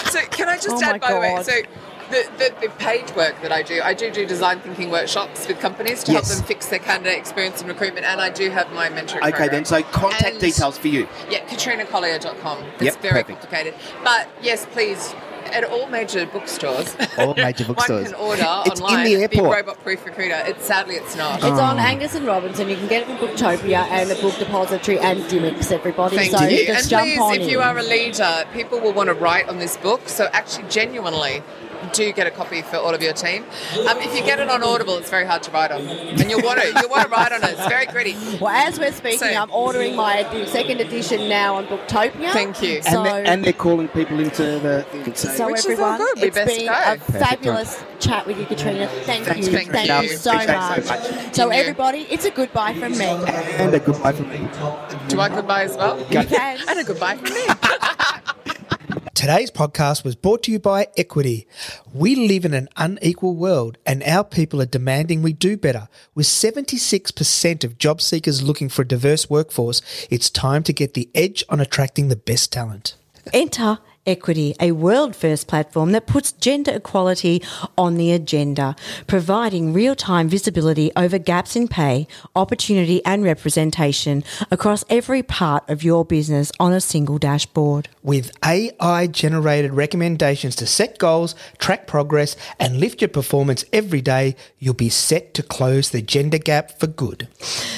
So 0.08 0.22
can 0.32 0.48
I 0.48 0.56
just 0.56 0.70
Oh 0.70 0.82
add, 0.82 1.02
by 1.02 1.12
the 1.14 1.20
way, 1.20 1.44
so 1.44 1.52
the, 2.10 2.30
the, 2.38 2.68
the 2.68 2.70
page 2.76 3.14
work 3.16 3.42
that 3.42 3.52
I 3.52 3.62
do, 3.64 3.82
I 3.84 3.94
do 3.94 4.10
do 4.12 4.26
design 4.26 4.60
thinking 4.60 4.90
workshops 4.90 5.48
with 5.48 5.60
companies 5.60 6.04
to 6.06 6.12
Yes. 6.14 6.28
help 6.28 6.38
them 6.40 6.48
fix 6.48 6.68
their 6.68 6.80
candidate 6.80 7.18
experience 7.18 7.60
and 7.62 7.70
recruitment, 7.70 8.06
and 8.06 8.22
I 8.22 8.30
do 8.30 8.50
have 8.50 8.72
my 8.74 8.90
mentoring 8.90 9.18
okay, 9.22 9.32
program. 9.32 9.50
then. 9.52 9.66
So 9.66 9.84
contact 9.84 10.24
And- 10.34 10.40
details 10.40 10.78
for 10.78 10.88
you. 10.88 11.08
Yeah, 11.30 11.46
katrinacollier.com. 11.48 12.64
It's 12.76 12.84
Yep, 12.84 13.02
very 13.02 13.24
perfect. 13.24 13.42
complicated. 13.42 13.74
But 14.04 14.28
yes, 14.42 14.66
please, 14.72 15.14
at 15.52 15.64
all 15.64 15.88
major 15.88 16.26
bookstores. 16.26 16.94
All 17.18 17.34
major 17.34 17.64
bookstores. 17.66 18.12
One 18.14 18.38
can 18.38 18.46
order 18.48 18.62
It's 18.66 18.80
in 18.82 18.86
online. 18.86 19.06
the 19.06 19.16
airport. 19.16 19.56
Robot 19.56 19.82
Proof 19.84 20.06
Recruiter. 20.06 20.44
It's 20.46 20.66
sadly 20.66 20.96
it's 20.96 21.16
not. 21.16 21.36
It's 21.38 21.46
Oh. 21.46 21.60
on 21.62 21.80
Angus 21.80 22.16
and 22.16 22.26
Robertson. 22.28 22.68
You 22.70 22.76
can 22.76 22.88
get 22.88 23.04
it 23.04 23.08
from 23.08 23.18
Booktopia 23.18 23.88
and 23.90 24.10
the 24.10 24.16
Book 24.16 24.38
Depository 24.38 25.00
and 25.00 25.22
Dymocks, 25.24 25.72
everybody. 25.72 26.18
Thank 26.18 26.32
so 26.32 26.44
you. 26.44 26.66
just 26.66 26.82
And 26.82 26.90
jump 26.90 27.04
please, 27.06 27.20
on 27.20 27.34
if 27.36 27.42
in. 27.44 27.50
you 27.50 27.62
are 27.62 27.78
a 27.78 27.84
leader, 27.84 28.46
people 28.54 28.80
will 28.82 28.92
want 28.94 29.08
to 29.08 29.14
write 29.14 29.48
on 29.48 29.58
this 29.60 29.78
book. 29.78 30.10
So 30.10 30.28
actually, 30.34 30.68
genuinely, 30.70 31.42
do 31.94 32.12
get 32.14 32.28
a 32.28 32.32
copy 32.32 32.62
for 32.62 32.78
all 32.78 32.94
of 32.94 33.02
your 33.02 33.14
team. 33.14 33.44
Um, 33.90 33.98
if 34.00 34.16
you 34.16 34.22
get 34.24 34.40
it 34.40 34.50
on 34.50 34.64
Audible, 34.64 34.98
it's 34.98 35.10
very 35.10 35.26
hard 35.26 35.44
to 35.44 35.52
write 35.52 35.72
on, 35.72 35.82
and 35.82 36.30
you'll 36.30 36.42
want 36.42 36.60
to 36.62 36.68
you'll 36.82 36.90
want 36.90 37.04
to 37.04 37.10
write 37.10 37.32
on 37.32 37.44
it. 37.44 37.52
It's 37.58 37.68
very 37.68 37.86
gritty. 37.86 38.16
Well, 38.40 38.54
as 38.54 38.80
we're 38.80 38.92
speaking, 38.92 39.20
So- 39.20 39.28
I'm 39.28 39.52
ordering 39.52 39.96
my 39.96 40.24
second 40.48 40.82
edition 40.82 41.30
now 41.30 41.56
on 41.56 41.66
Booktopia. 41.68 42.32
Thank 42.32 42.62
you. 42.62 42.82
So, 42.82 42.98
and, 42.98 43.06
they're, 43.06 43.28
and 43.34 43.44
they're 43.46 43.54
calling 43.54 43.88
people 43.90 44.20
into 44.20 44.60
the 44.60 44.84
thing. 44.92 45.14
So, 45.16 45.30
so 45.30 45.46
Which 45.48 45.60
is 45.60 45.66
everyone, 45.68 45.98
good. 45.98 46.16
We 46.18 46.28
it's 46.28 46.36
best 46.36 46.56
been 46.56 46.66
go. 46.68 46.74
a 46.74 46.98
Perfect 46.98 47.12
fabulous 47.30 47.84
chat 48.00 48.26
with 48.28 48.38
you, 48.40 48.46
Katrina. 48.46 48.88
Thank 48.88 49.26
Thanks, 49.26 49.48
you. 49.48 49.54
Katrina. 49.58 49.72
Thank 49.72 50.04
you 50.12 50.18
so 50.18 50.32
Appreciate 50.32 50.54
it 50.54 50.58
much. 50.58 50.76
so 50.76 50.82
So, 50.82 50.94
much. 50.94 51.04
Thank 51.04 51.38
you. 51.38 51.52
everybody, 51.52 52.08
it's 52.10 52.26
a 52.26 52.32
goodbye 52.32 52.74
from 52.74 52.98
me. 52.98 53.06
and 53.06 53.74
a 53.74 53.80
goodbye 53.80 54.12
from 54.14 54.30
me. 54.30 54.48
Do 55.08 55.20
I 55.20 55.30
goodbye 55.30 55.64
as 55.64 55.76
well? 55.76 56.00
You 56.00 56.24
can. 56.24 56.60
And 56.68 56.80
a 56.80 56.84
goodbye 56.84 57.16
from 57.18 57.34
me. 57.34 57.46
Today's 59.18 59.50
podcast 59.50 60.04
was 60.04 60.14
brought 60.14 60.44
to 60.44 60.52
you 60.52 60.60
by 60.60 60.90
Equidi. 60.96 61.48
We 61.92 62.14
live 62.14 62.46
in 62.46 62.54
an 62.54 62.70
unequal 62.78 63.36
world 63.36 63.80
and 63.84 64.04
our 64.04 64.24
people 64.24 64.62
are 64.62 64.68
demanding 64.68 65.24
we 65.24 65.34
do 65.34 65.58
better. 65.58 65.90
With 66.14 66.28
76% 66.28 67.64
of 67.64 67.80
job 67.80 68.00
seekers 68.00 68.44
looking 68.44 68.70
for 68.70 68.84
a 68.84 68.88
diverse 68.88 69.28
workforce, 69.28 69.82
it's 70.12 70.30
time 70.30 70.62
to 70.62 70.72
get 70.72 70.94
the 70.94 71.10
edge 71.16 71.44
on 71.50 71.60
attracting 71.60 72.10
the 72.10 72.16
best 72.16 72.54
talent. 72.54 72.94
Enter 73.34 73.80
Equidi, 74.08 74.56
a 74.62 74.72
world 74.72 75.16
first 75.16 75.48
platform 75.48 75.92
that 75.92 76.08
puts 76.08 76.32
gender 76.32 76.72
equality 76.72 77.44
on 77.78 77.96
the 77.96 78.12
agenda, 78.14 78.76
providing 79.06 79.74
real 79.74 79.96
time 79.96 80.30
visibility 80.30 80.92
over 80.96 81.20
gaps 81.20 81.56
in 81.58 81.68
pay, 81.68 82.08
opportunity, 82.36 83.04
and 83.06 83.24
representation 83.24 84.24
across 84.50 84.86
every 84.90 85.22
part 85.22 85.70
of 85.70 85.84
your 85.84 86.06
business 86.06 86.52
on 86.60 86.72
a 86.72 86.80
single 86.80 87.18
dashboard. 87.18 87.90
With 88.02 88.32
AI 88.46 89.08
generated 89.08 89.74
recommendations 89.74 90.56
to 90.56 90.66
set 90.66 90.98
goals, 90.98 91.36
track 91.58 91.86
progress, 91.86 92.38
and 92.60 92.80
lift 92.80 93.02
your 93.02 93.10
performance 93.10 93.66
every 93.74 94.02
day, 94.02 94.38
you'll 94.58 94.74
be 94.74 94.90
set 94.90 95.34
to 95.34 95.44
close 95.44 95.90
the 95.90 96.02
gender 96.02 96.38
gap 96.38 96.80
for 96.80 96.88
good. 96.88 97.28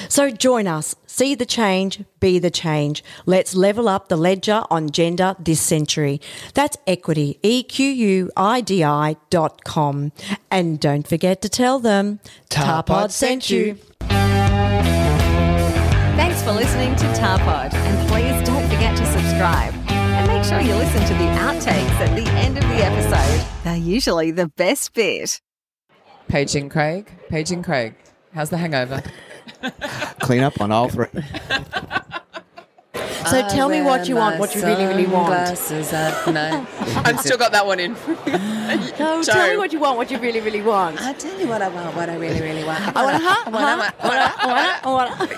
So 0.08 0.30
join 0.30 0.68
us, 0.68 0.96
see 1.20 1.36
the 1.36 1.46
change, 1.46 2.02
be 2.22 2.40
the 2.40 2.50
change. 2.50 3.04
Let's 3.26 3.54
level 3.54 3.90
up 3.90 4.08
the 4.08 4.16
ledger 4.16 4.64
on 4.72 4.90
gender 4.90 5.36
this 5.38 5.60
century. 5.60 6.22
That's 6.54 6.78
Equidi, 6.88 7.40
E 7.44 7.62
Q 7.64 7.90
U 7.90 8.32
I 8.38 8.62
D 8.62 8.86
I 8.86 9.18
dot 9.30 9.66
com. 9.66 10.14
And 10.50 10.80
don't 10.80 11.06
forget 11.06 11.42
to 11.42 11.50
tell 11.50 11.80
them 11.80 12.22
Tarpod 12.50 13.12
sent 13.12 13.50
you. 13.50 13.76
Thanks 16.16 16.42
for 16.42 16.54
listening 16.54 16.96
to 16.96 17.06
Tarpod, 17.08 17.74
and 17.74 18.10
please 18.10 18.48
don't 18.48 18.64
forget 18.70 18.96
to 18.98 19.06
subscribe. 19.06 19.74
And 19.90 20.26
make 20.30 20.46
sure 20.46 20.62
you 20.62 20.74
listen 20.76 21.02
to 21.06 21.14
the 21.16 21.30
outtakes 21.44 22.00
at 22.00 22.16
the 22.16 22.30
end 22.32 22.58
of 22.58 22.64
the 22.64 22.82
episode. 22.82 23.46
They're 23.66 23.76
usually 23.76 24.32
the 24.32 24.48
best 24.48 24.94
bit. 24.94 25.42
Paging 26.30 26.70
Craig. 26.70 27.12
Paging 27.28 27.62
Craig. 27.62 27.96
How's 28.34 28.50
the 28.52 28.58
hangover? 28.58 29.04
Clean 30.22 30.42
up 30.42 30.60
on 30.62 30.72
all 30.72 30.90
three. 30.90 31.08
So 33.30 33.48
tell 33.50 33.70
me 33.70 33.82
what 33.82 34.08
you 34.08 34.16
want, 34.16 34.40
what 34.40 34.56
you 34.56 34.64
really, 34.64 34.86
really 34.86 35.06
want. 35.06 35.34
At 35.34 36.28
night. 36.34 36.68
I've 37.06 37.20
still 37.20 37.38
got 37.38 37.52
that 37.52 37.66
one 37.68 37.80
in. 37.80 37.94
No, 37.94 39.22
tell 39.24 39.50
me 39.52 39.58
what 39.58 39.72
you 39.74 39.80
want, 39.80 39.98
what 39.98 40.10
you 40.10 40.18
really, 40.20 40.40
really 40.40 40.62
want. 40.62 41.00
I 41.02 41.14
tell 41.14 41.40
you 41.40 41.48
what 41.48 41.62
I 41.62 41.68
want, 41.68 41.96
what 41.96 42.10
I 42.10 42.16
really, 42.16 42.42
really 42.42 42.64
want. 42.64 42.80
I 42.96 43.04
want 43.04 43.16
a 43.16 43.20
huh? 43.28 43.44
I 43.46 43.50
want, 43.50 43.66
I 43.66 43.76
huh? 43.76 43.92
want, 44.02 44.04
I 44.04 44.08
want 44.08 44.20
a- 44.20 44.42
I 44.42 44.48
want 44.48 44.60
a- 44.68 44.88
I 44.88 44.92
want 44.92 45.32
a- 45.32 45.38